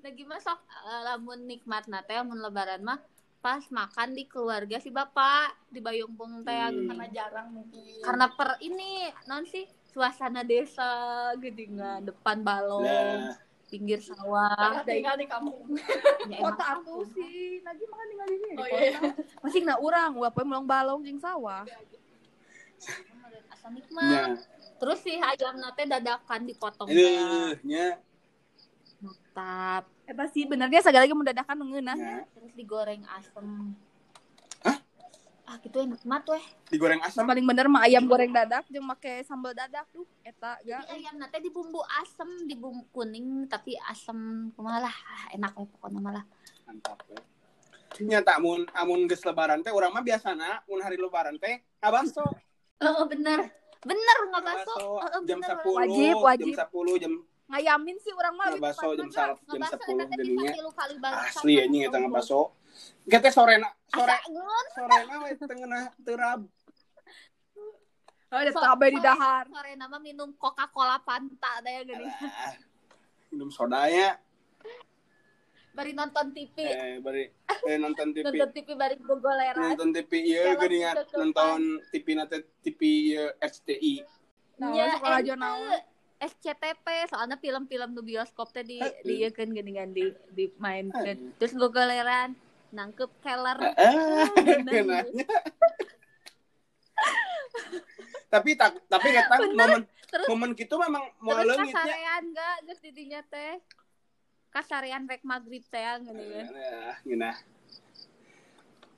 lagi 0.00 0.24
mah 0.24 0.40
sok 0.40 0.56
eh, 0.64 1.00
lamun 1.04 1.44
nikmat 1.44 1.84
na 1.84 2.00
teh 2.00 2.16
mun 2.24 2.40
lebaran 2.40 2.80
mah 2.80 2.96
pas 3.36 3.60
makan 3.68 4.16
di 4.16 4.24
keluarga 4.24 4.80
si 4.80 4.88
bapak 4.88 5.52
di 5.68 5.76
Bayungpung 5.78 6.40
teh 6.40 6.56
Hmm. 6.56 6.88
karena 6.88 7.06
jarang 7.10 7.52
mungkin 7.52 8.00
karena 8.00 8.26
per 8.30 8.56
ini 8.60 9.12
non 9.26 9.44
sih 9.44 9.68
suasana 9.86 10.40
desa 10.40 10.88
gedingan 11.36 12.00
depan 12.02 12.40
balong 12.40 12.80
Nah, 12.80 13.36
pinggir 13.68 14.00
sawah 14.00 14.56
Karena 14.56 14.82
tinggal 14.82 15.14
di 15.14 15.26
kampung 15.28 15.68
Ya, 16.26 16.38
Kota 16.40 16.64
atuh 16.64 16.66
kampung. 16.80 17.00
sih. 17.12 17.60
Lagi 17.60 17.84
makan 17.86 18.06
tinggal 18.08 18.26
di 18.26 18.36
sini. 18.36 18.54
oh 18.56 18.66
iya 18.66 18.98
Masih 19.38 19.62
na 19.62 19.76
urang, 19.78 20.10
poe 20.16 20.42
mulong 20.42 20.64
balong 20.64 21.00
jeung 21.04 21.20
sawah. 21.20 21.62
asa 23.46 23.68
nikmat 23.68 24.02
nya. 24.02 24.22
Terus 24.80 24.98
si 24.98 25.12
ayam 25.14 25.54
nate 25.54 25.84
dadakan 25.84 26.40
dipotong 26.42 26.88
Aduh, 26.88 27.52
nya. 27.62 28.00
mantap 28.98 29.84
Eta 30.04 30.24
sih 30.26 30.42
benernya 30.42 30.80
sagala 30.80 31.04
lagi 31.04 31.14
mendadakan 31.14 31.56
ngeunah. 31.60 31.94
Nya. 31.94 32.16
terus 32.30 32.52
digoreng 32.52 33.04
asem 33.12 33.76
Hah? 34.60 34.78
ah 35.46 35.56
gitu 35.58 35.76
ya 35.76 35.86
nikmat 35.86 36.22
weh 36.26 36.44
Digoreng 36.66 36.98
asam. 37.00 37.22
Paling 37.24 37.42
bener 37.42 37.66
mah 37.66 37.82
ayam 37.82 38.04
goreng 38.04 38.30
dadak 38.30 38.66
jeung 38.66 38.82
make 38.84 39.22
sambal 39.22 39.50
dadak 39.50 39.86
tuh. 39.90 40.06
Eta 40.20 40.58
Jadi 40.60 40.70
ga. 40.70 40.82
ayam 40.88 41.14
nate 41.16 41.38
di 41.38 41.48
bumbu 41.48 41.78
asem 41.96 42.26
di 42.44 42.54
bumbu 42.54 42.86
kuning 42.90 43.46
tapi 43.46 43.78
asem 43.84 44.16
kumaha 44.52 44.82
lah 44.82 44.96
Ah, 45.06 45.24
enak 45.32 45.52
we 45.54 45.66
pokoknya 45.68 46.00
malah 46.00 46.24
Mantap. 46.64 46.98
we. 47.06 47.18
Nya 48.00 48.22
tak 48.22 48.38
mun 48.38 48.64
amun 48.72 49.04
geus 49.04 49.22
lebaran 49.22 49.60
teh 49.60 49.70
urang 49.70 49.90
mah 49.90 50.00
biasana 50.00 50.62
mun 50.64 50.78
hari 50.78 50.94
lebaran 50.94 51.34
teh 51.36 51.58
ngabaso. 51.78 52.22
oh 52.80 53.04
bener 53.04 53.50
bener 53.80 54.18
nggak 54.28 54.42
baso 54.44 54.74
Heeh, 55.00 55.20
jam. 55.24 55.40
10 55.40 55.56
Wajib, 55.72 56.16
wajib. 56.20 56.52
jam 56.52 56.68
10 56.68 57.02
jam 57.02 57.12
ngayamin 57.50 57.96
sih 57.98 58.12
orang 58.12 58.34
mah 58.34 58.46
jam 58.48 58.60
Pak. 58.60 58.72
sal 58.74 58.92
jam 58.92 59.08
10 59.08 59.34
eta 59.58 59.76
teh 59.76 59.94
jadinya 60.14 60.50
asli 60.52 60.94
sampai 61.32 61.64
anjing 61.64 61.82
eta 61.82 61.90
subuh. 61.90 62.00
ngebaso 62.02 62.40
kita 63.04 63.28
sorena 63.28 63.68
sore 63.86 64.06
Asa 64.12 64.16
ngeun, 64.24 64.66
sorena 64.70 65.14
we 65.18 65.30
tengah 65.34 65.84
terab 66.00 66.40
Oh, 68.30 68.38
ada 68.38 68.50
So- 68.50 68.62
tabe 68.62 68.86
di 68.86 68.94
sore- 68.94 69.06
dahar. 69.10 69.44
sore 69.44 69.72
nama 69.74 69.96
minum 69.98 70.30
coca 70.34 70.68
cola 70.68 71.00
fanta 71.00 71.58
deh 71.60 71.82
gini 71.82 72.06
minum 73.28 73.48
sodanya 73.48 74.20
bari 75.70 75.92
nonton 75.92 76.26
TV 76.30 76.56
eh 76.60 76.98
bari 76.98 77.30
eh 77.62 77.76
nonton 77.76 78.10
TV 78.10 78.24
nonton 78.24 78.50
TV 78.50 78.68
bari 78.74 78.94
gogoleran. 78.98 79.70
Nonton 79.70 79.90
TV 79.92 80.10
iya 80.24 80.54
ke 80.54 80.66
depan. 80.66 80.96
nonton 81.16 81.60
TV 81.88 82.06
nate 82.12 82.36
TV 82.60 82.80
ieu 83.08 83.26
RCTI 83.38 83.94
Nah, 84.56 84.76
Ya, 84.76 84.92
sekolah 84.92 85.18
ente. 85.18 85.24
aja 85.24 85.34
naon. 85.34 85.80
SCTP 86.20 86.84
soalnya 87.08 87.40
film-film 87.40 87.96
di 87.96 88.02
bioskop 88.04 88.50
teh 88.50 88.60
di 88.60 88.76
di 89.00 89.14
ieu 89.18 89.30
kan 89.30 89.48
geuningan 89.48 89.88
di 89.90 90.04
dimainkeun 90.28 91.00
Heeh. 91.16 91.32
terus 91.36 91.54
gogoleran 91.54 92.36
nangkep 92.70 93.08
keller. 93.18 93.56
Ah 93.56 94.28
nanya 94.68 95.00
tapi 98.28 98.54
tak 98.54 98.78
tapi 98.86 99.06
nggak 99.10 99.26
tahu 99.26 99.42
momen 99.52 99.82
Terus- 100.06 100.28
momen 100.28 100.50
gitu 100.52 100.74
memang 100.76 101.02
mau 101.18 101.34
terus 101.34 101.54
leungitnya 101.56 101.74
kasarean 101.76 102.24
gak 102.30 102.56
geus 102.64 102.80
di 102.80 102.90
dinya 102.92 103.20
teh 103.24 103.58
kasarean 104.50 105.06
rek 105.06 105.22
maghrib 105.22 105.62
teh 105.64 105.80
gini 106.02 106.24
kan 106.28 106.46
Nah, 106.50 106.96
gina. 107.02 107.30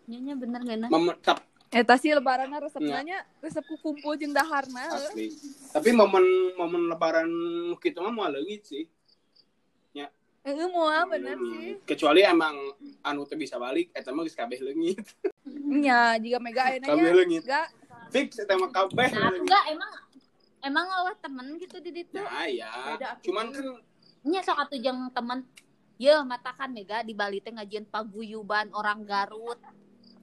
nyonya 0.02 0.34
bener 0.34 0.60
gak 0.62 0.78
nah 0.78 0.88
Momen, 0.90 1.14
tap, 1.20 1.38
Eta 1.70 1.96
sih 1.96 2.12
lebaran 2.12 2.52
resepnya 2.52 3.00
nya 3.00 3.18
resep 3.40 3.64
kumpul 3.80 4.12
jeung 4.14 4.32
daharna. 4.32 4.92
asli. 4.92 5.32
Tapi 5.72 5.88
momen 5.90 6.20
momen 6.52 6.84
lebaran 6.84 7.28
gitu 7.78 8.02
mah 8.02 8.12
mau 8.12 8.28
leungit 8.28 8.62
sih. 8.62 8.84
Heeh 10.42 10.66
moal 10.68 11.06
bener 11.06 11.38
sih. 11.38 11.78
Kecuali 11.86 12.26
emang 12.26 12.58
anu 13.00 13.22
teu 13.24 13.38
bisa 13.38 13.56
balik 13.56 13.94
eta 13.94 14.10
mah 14.10 14.26
geus 14.26 14.34
kabeh 14.34 14.58
leungit. 14.58 14.98
Nya 15.46 16.18
jika 16.18 16.42
mega 16.42 16.66
ayeuna 16.66 16.86
Kabeh 16.88 16.98
nya. 17.00 17.14
leungit. 17.14 17.42
Enggak. 17.46 17.68
Fix 18.10 18.28
eta 18.36 18.58
mah 18.58 18.68
kabeh 18.68 19.08
nah 19.14 19.30
enggak 19.30 19.64
emang 19.70 19.92
emang 20.60 20.86
awal 20.92 21.14
temen 21.16 21.46
gitu 21.56 21.78
di 21.78 21.90
ditu 21.94 22.18
Nah, 22.18 22.44
ya. 22.44 22.68
Beda, 22.68 23.22
Cuman 23.22 23.48
kan 23.48 23.66
nya 24.22 24.40
sok 24.40 24.58
atuh 24.58 24.78
jeung 24.78 25.10
temen 25.10 25.42
Ye, 26.00 26.10
matakan 26.26 26.74
mega 26.74 26.98
di 27.00 27.14
Bali 27.14 27.38
teh 27.38 27.54
ngajian 27.54 27.86
paguyuban 27.86 28.74
orang 28.74 29.06
Garut. 29.06 29.60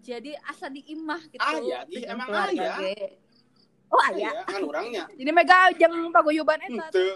Jadi 0.04 0.36
asa 0.44 0.68
diimah 0.68 1.22
gitu. 1.30 1.40
Aya, 1.40 1.88
ih, 1.88 2.04
dengan 2.04 2.20
emang 2.20 2.28
keluarga 2.28 2.52
aya. 2.60 2.76
ge. 2.76 2.96
Oh, 3.88 4.02
aya. 4.04 4.28
ya 4.28 4.44
kan 4.44 4.62
orangnya 4.62 5.04
Jadi 5.16 5.32
mega 5.32 5.72
jeung 5.74 6.12
paguyuban 6.12 6.60
eta. 6.60 6.84
Henteu 6.84 7.12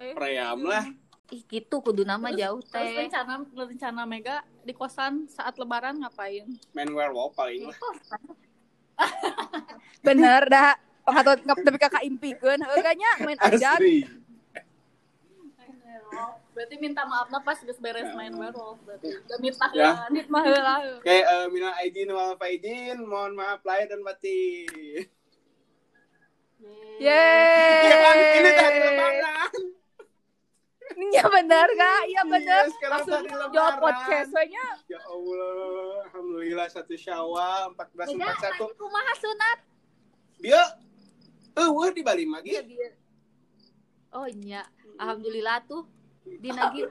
Eh. 0.00 0.14
pream 0.16 0.58
lah. 0.64 0.84
Ih, 1.30 1.42
gitu 1.46 1.78
kudu 1.78 2.02
nama 2.02 2.34
Terus- 2.34 2.40
jauh 2.40 2.60
Terus 2.66 2.74
teh. 2.74 2.98
rencana 2.98 3.32
rencana 3.46 4.02
Mega 4.08 4.36
di 4.66 4.72
kosan 4.74 5.30
saat 5.30 5.54
lebaran 5.54 6.02
ngapain? 6.02 6.50
Main 6.74 6.90
werewolf 6.90 7.38
paling 7.38 7.70
lah. 7.70 7.78
Bener 10.06 10.50
dah. 10.50 10.74
Pangatot 11.06 11.38
tapi 11.46 11.78
kakak 11.78 12.02
impikeun 12.02 12.58
heuh 12.58 12.82
nya 12.96 13.10
main 13.22 13.38
aja. 13.38 13.78
Asli. 13.78 14.02
Berarti 16.60 16.76
minta 16.76 17.08
maafnya 17.08 17.40
pas 17.40 17.56
geus 17.56 17.80
beres 17.80 18.12
main 18.12 18.36
werewolf 18.36 18.76
berarti. 18.84 19.16
Minta 19.40 19.64
Ya. 19.72 19.96
Mah 20.28 20.44
heula. 20.44 21.00
Oke, 21.00 21.08
eh, 21.24 21.46
minal 21.48 21.72
aidin 21.80 22.12
wal 22.12 22.36
faizin, 22.36 23.00
mohon 23.00 23.32
maaf 23.32 23.64
lahir 23.64 23.88
dan 23.88 24.04
batin. 24.04 25.08
Yeay. 27.00 27.80
Iya 27.80 27.96
kan, 27.96 28.16
ini 28.20 28.50
tadi 28.52 28.78
lebaran. 28.84 29.52
Iya 31.00 31.22
bener 31.32 31.68
kak, 31.72 32.00
iya. 32.12 32.22
Iya, 32.28 32.56
sekarang 32.76 32.92
Langsung 32.92 33.14
tadi 33.16 33.28
lebaran. 33.32 33.52
jawab 33.56 33.74
podcast 33.80 34.30
we 34.36 34.44
nya. 34.52 34.66
Ya 34.84 35.00
Allah, 35.00 35.96
alhamdulillah 36.12 36.68
satu 36.68 36.92
Syawal 36.92 37.72
1441. 37.72 38.36
tadi 38.36 38.64
kumaha 38.76 39.12
sunat? 39.16 39.58
Dia 40.44 40.62
eueuh 41.56 41.88
di 41.88 42.04
Bali 42.04 42.28
mah 42.28 42.44
Iya. 42.44 42.60
Oh 44.12 44.28
iya, 44.28 44.68
alhamdulillah 45.00 45.64
tuh 45.64 45.88
di 46.38 46.50
Nagib. 46.52 46.86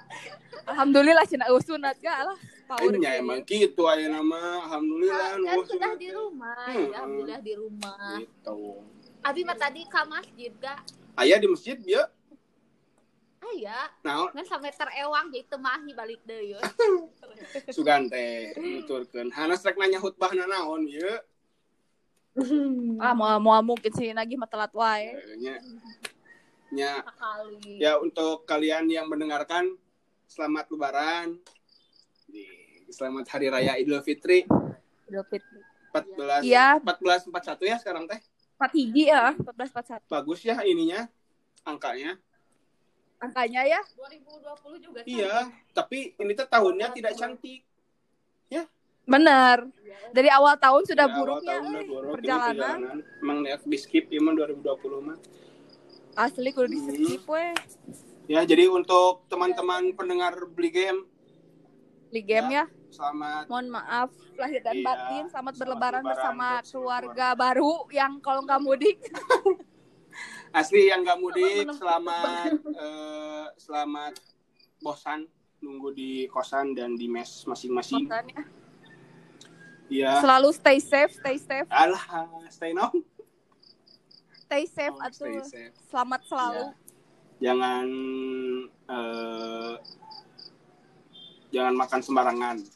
Alhamdulillah 0.70 1.22
cina 1.30 1.46
eueuh 1.46 1.62
sunat 1.62 1.94
gak 2.02 2.26
lah. 2.26 2.38
Ge. 2.66 3.22
emang 3.22 3.46
gitu 3.46 3.86
aya 3.86 4.10
nama 4.10 4.66
alhamdulillah 4.66 5.38
kan 5.38 5.38
nu 5.38 5.62
sudah 5.62 5.94
di 5.94 6.10
rumah, 6.10 6.66
Hmm. 6.66 6.74
ya, 6.74 6.98
alhamdulillah 6.98 7.40
di 7.46 7.54
rumah. 7.54 8.18
Gitu. 8.18 8.58
Abi 9.22 9.40
mah 9.46 9.54
tadi 9.54 9.86
ke 9.86 10.00
masjid 10.10 10.52
gak? 10.58 10.82
Aya 11.14 11.38
di 11.38 11.46
masjid 11.46 11.78
dia. 11.78 12.10
Aya, 13.46 13.86
Nah, 14.02 14.26
kan 14.34 14.42
sampai 14.42 14.74
terewang 14.74 15.30
jadi 15.30 15.46
temahi 15.46 15.90
balik 15.94 16.18
deh 16.26 16.58
ya. 16.58 16.60
sugan 17.76 18.10
teh 18.10 18.50
nuturkeun. 18.58 19.30
Hanas 19.30 19.62
rek 19.62 19.78
nanya 19.78 20.02
khutbahna 20.02 20.50
naon 20.50 20.90
ieu? 20.90 21.22
Ah 22.98 23.14
mau 23.14 23.38
mau 23.38 23.62
mungkin 23.62 23.94
sih 23.94 24.10
lagi 24.10 24.34
mah 24.34 24.50
telat 24.50 24.74
wae. 24.74 25.14
Nya 26.76 27.00
nya 27.00 27.08
Sekali. 27.08 27.72
ya 27.80 27.92
untuk 27.96 28.44
kalian 28.44 28.84
yang 28.86 29.08
mendengarkan 29.08 29.72
selamat 30.28 30.68
lebaran. 30.68 31.40
Di- 32.28 32.64
Selamat 32.86 33.26
hari 33.26 33.50
raya 33.50 33.74
Idul 33.74 33.98
Fitri 33.98 34.46
David. 35.08 35.42
14 35.90 36.44
Iya. 36.44 36.78
1441 36.78 37.66
ya 37.66 37.76
sekarang 37.80 38.04
teh. 38.06 38.20
4 38.54 38.72
hiji 38.72 39.10
ya, 39.10 39.34
14 39.34 39.72
41. 39.74 40.06
Bagus 40.06 40.40
ya 40.40 40.60
ininya 40.62 41.08
angkanya. 41.64 42.14
Angkanya 43.18 43.66
ya. 43.66 43.80
2020 43.96 44.76
juga 44.78 45.00
Iya, 45.02 45.50
tapi 45.72 46.14
ini 46.14 46.32
tuh 46.32 46.46
tahunnya 46.46 46.92
tidak 46.92 47.16
cantik. 47.16 47.64
Bener. 49.06 49.70
Dari 50.10 50.26
awal 50.26 50.58
tahun 50.58 50.82
sudah 50.82 51.06
Ya, 51.06 51.14
awal 51.14 51.18
buruk 51.22 51.40
ya. 51.40 51.48
tahun 51.48 51.62
udah 51.64 51.78
eh. 51.78 51.86
buruk, 51.86 52.02
ini 52.02 52.14
perjalanan. 52.18 52.78
Emang 53.22 53.38
di 53.62 53.78
skip 53.78 54.10
ya 54.10 54.18
mah 54.18 54.34
2020 54.34 54.98
mah. 55.00 55.16
Asli 56.16 56.48
kudu 56.48 56.72
di 56.72 56.80
skip 56.80 57.28
we. 57.28 57.52
Ya, 58.24 58.40
jadi 58.48 58.72
untuk 58.72 59.28
teman-teman 59.28 59.92
pendengar 59.92 60.32
beli 60.48 60.72
game, 60.72 61.04
Di 62.08 62.24
game 62.24 62.48
ya. 62.56 62.64
selamat 62.88 63.44
Mohon 63.52 63.68
maaf 63.76 64.10
lahir 64.40 64.64
dan 64.64 64.80
Iya, 64.80 64.86
batin. 64.88 65.24
Selamat 65.28 65.28
selamat 65.28 65.54
berlebaran 65.60 66.00
lebaran 66.00 66.10
bersama 66.16 66.48
semua 66.64 66.64
keluarga 66.64 67.26
baru 67.36 67.72
yang 67.92 68.12
kalau 68.24 68.40
nggak 68.48 68.60
mudik. 68.64 68.96
asli 70.58 70.88
yang 70.88 71.04
nggak 71.04 71.20
mudik, 71.20 71.68
selamat 71.76 72.50
eh, 72.82 73.46
selamat 73.60 74.14
bosan 74.80 75.28
nunggu 75.60 75.92
di 75.92 76.24
kosan 76.32 76.72
dan 76.72 76.96
di 76.96 77.12
mes 77.12 77.44
masing-masing. 77.44 78.08
Makanya. 78.08 78.40
Iya. 79.92 80.24
Selalu 80.24 80.48
stay 80.56 80.78
safe, 80.80 81.12
stay 81.12 81.36
safe, 81.36 81.68
Alah, 81.68 82.24
stay 82.48 82.72
now. 82.72 82.88
Stay 84.46 84.64
safe 84.64 84.94
Oh, 84.94 85.10
stay 85.10 85.34
atuh. 85.34 85.44
safe. 85.44 85.74
Selamat 85.90 86.20
selalu. 86.24 86.64
Jangan 87.36 87.86
eh, 88.88 89.74
jangan 91.50 91.74
makan 91.74 92.00
sembarangan. 92.00 92.56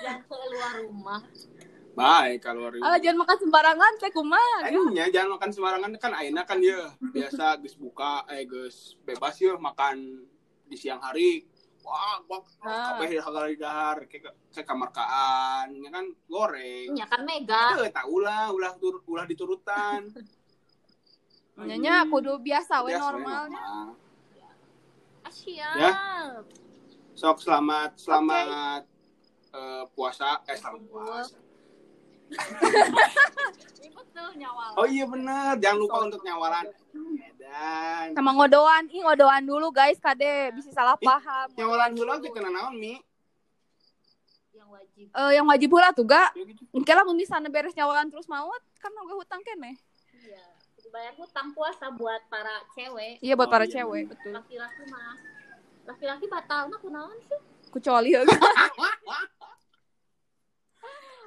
Yang 0.00 0.20
keluar 0.26 0.72
rumah. 0.80 1.20
Baik 1.90 2.38
kalau 2.40 2.70
hari 2.70 2.78
Ah, 2.80 2.96
jangan 2.96 3.26
makan 3.26 3.38
sembarangan 3.38 3.92
teh 3.98 4.12
kumaha. 4.14 4.56
Akhirnya 4.62 5.10
jangan 5.10 5.36
makan 5.36 5.50
sembarangan 5.50 5.90
kan 5.98 6.12
aina 6.14 6.42
kan 6.46 6.62
ya 6.62 6.94
biasa 7.02 7.58
geus 7.60 7.74
buka 7.74 8.24
eh 8.30 8.46
geus 8.46 8.96
bebas 9.02 9.36
ya 9.36 9.58
makan 9.58 10.24
di 10.64 10.76
siang 10.78 11.02
hari. 11.02 11.44
Wah, 11.80 12.20
wah 12.28 12.40
Ah. 12.60 13.00
kabeh 13.00 13.18
hari 13.18 13.56
dahar 13.56 14.04
kayak 14.04 14.36
kayak 14.52 14.66
kamarkaan 14.68 15.72
ya 15.74 15.90
kan 15.90 16.06
goreng. 16.28 16.92
Nya 16.92 17.06
kan 17.08 17.24
Mega. 17.24 17.80
Eh, 17.80 17.90
tak 17.90 18.04
ulah 18.06 18.52
ulah 18.52 18.72
tur, 18.76 19.00
ulah 19.08 19.24
diturutan. 19.24 20.08
Nyanya 21.68 22.08
kudu 22.08 22.40
biasa 22.40 22.84
we 22.84 22.92
normalnya. 22.96 23.60
normal. 23.60 23.96
Asyap. 25.28 25.76
Ya. 25.76 25.92
Sok 27.16 27.38
selamat 27.44 28.00
selamat 28.00 28.82
eh, 29.52 29.84
puasa 29.92 30.40
eh 30.48 30.56
selamat 30.56 30.82
puasa. 30.88 31.36
Tuh. 34.10 34.26
Oh 34.76 34.86
iya 34.90 35.06
benar, 35.06 35.54
jangan 35.62 35.78
lupa 35.80 35.96
untuk 36.02 36.20
nyawalan. 36.26 36.66
Dan 37.40 38.12
Sama 38.12 38.30
ngodoan, 38.32 38.84
ih 38.86 39.00
ngodoan 39.00 39.42
dulu 39.42 39.68
guys, 39.70 39.96
kade 39.96 40.52
bisa 40.52 40.68
salah 40.70 40.92
Ih, 40.94 41.08
paham. 41.08 41.48
nyawalan 41.56 41.90
heula 41.96 42.14
ge 42.18 42.28
kena 42.28 42.48
naon 42.48 42.76
Mi? 42.76 43.00
Yang 44.52 44.68
wajib. 44.68 45.06
Eh, 45.08 45.30
yang 45.34 45.46
wajib 45.48 45.68
heula 45.68 45.88
tuh 45.90 46.04
ga. 46.04 46.28
Ya 46.30 46.44
gitu. 46.44 46.62
Engke 46.70 46.92
lah 46.92 47.00
mun 47.02 47.16
misalnya 47.16 47.48
beres 47.48 47.72
nyawalan 47.72 48.06
terus 48.06 48.28
maut, 48.28 48.60
kan 48.76 48.92
oge 48.94 49.14
hutang 49.16 49.40
keneh. 49.40 49.72
Iya. 50.14 50.44
Bayar 50.90 51.14
hutang 51.14 51.54
puasa 51.54 51.86
buat 51.88 52.18
para 52.26 52.50
cewek. 52.74 53.18
Iya 53.18 53.34
buat 53.34 53.46
Oh, 53.46 53.52
para 53.52 53.64
iya. 53.64 53.72
cewek, 53.78 54.04
betul. 54.06 54.34
Laki-laki 54.34 54.82
mah. 54.86 55.14
Laki-laki 55.86 56.26
batal 56.26 56.66
mah 56.66 56.78
kunaon 56.78 57.16
sih? 57.24 57.40
Kecuali 57.70 58.10
heula. 58.14 58.36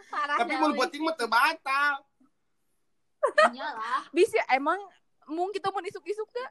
Parah 0.08 0.38
Tapi 0.38 0.52
dah, 0.52 0.60
mau 0.62 0.69
weh. 0.69 0.78
buat 0.78 0.91
mah 0.93 1.15
teu 1.15 1.26
batal. 1.28 1.93
Iyalah. 3.49 4.02
Bisa 4.12 4.38
emang 4.52 4.78
mung 5.29 5.49
kita 5.51 5.69
mau 5.71 5.83
isuk-isuk 5.83 6.29
dah 6.31 6.49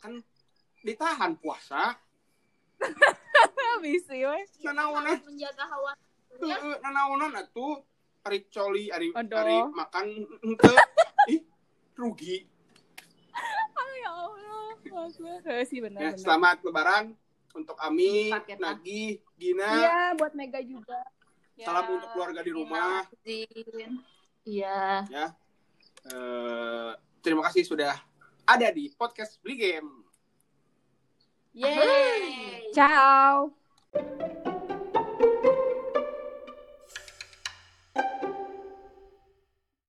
Ditahan 0.82 1.38
puasa. 1.38 1.94
bisa 3.82 4.14
we. 4.14 4.40
Nanaonan, 4.62 5.18
menjaga 5.26 5.64
hawa. 5.66 5.92
heeh, 6.42 6.76
nanaonan 6.82 7.34
atuh 7.38 7.82
ari 8.22 8.46
coli, 8.50 8.90
ari 8.90 9.10
Aduh. 9.14 9.38
ari 9.38 9.56
makan 9.74 10.06
henteu. 10.42 10.74
Ih, 11.34 11.42
rugi. 11.98 12.46
Ya 14.02 14.10
Allah. 14.10 14.74
Bagus. 14.82 15.14
sih 15.70 15.78
benar 15.78 16.00
Ya, 16.02 16.10
benar. 16.14 16.18
selamat 16.18 16.56
lebaran 16.66 17.04
untuk 17.54 17.76
Ami, 17.78 18.30
Paket. 18.34 18.58
Nagi, 18.58 19.22
Gina. 19.38 19.70
Iya, 19.78 20.00
buat 20.18 20.32
Mega 20.34 20.58
juga. 20.62 20.98
Ya, 21.54 21.68
Salam 21.70 22.00
untuk 22.00 22.10
keluarga 22.16 22.40
di 22.42 22.50
rumah. 22.50 23.06
Izin. 23.22 24.02
Iya. 24.42 25.06
Eh, 26.02 26.90
terima 27.22 27.46
kasih 27.46 27.62
sudah 27.62 27.94
ada 28.46 28.68
di 28.74 28.90
podcast 28.94 29.38
Beli 29.42 29.56
Game. 29.58 29.90
Yeay. 31.52 32.72
Ciao. 32.72 33.52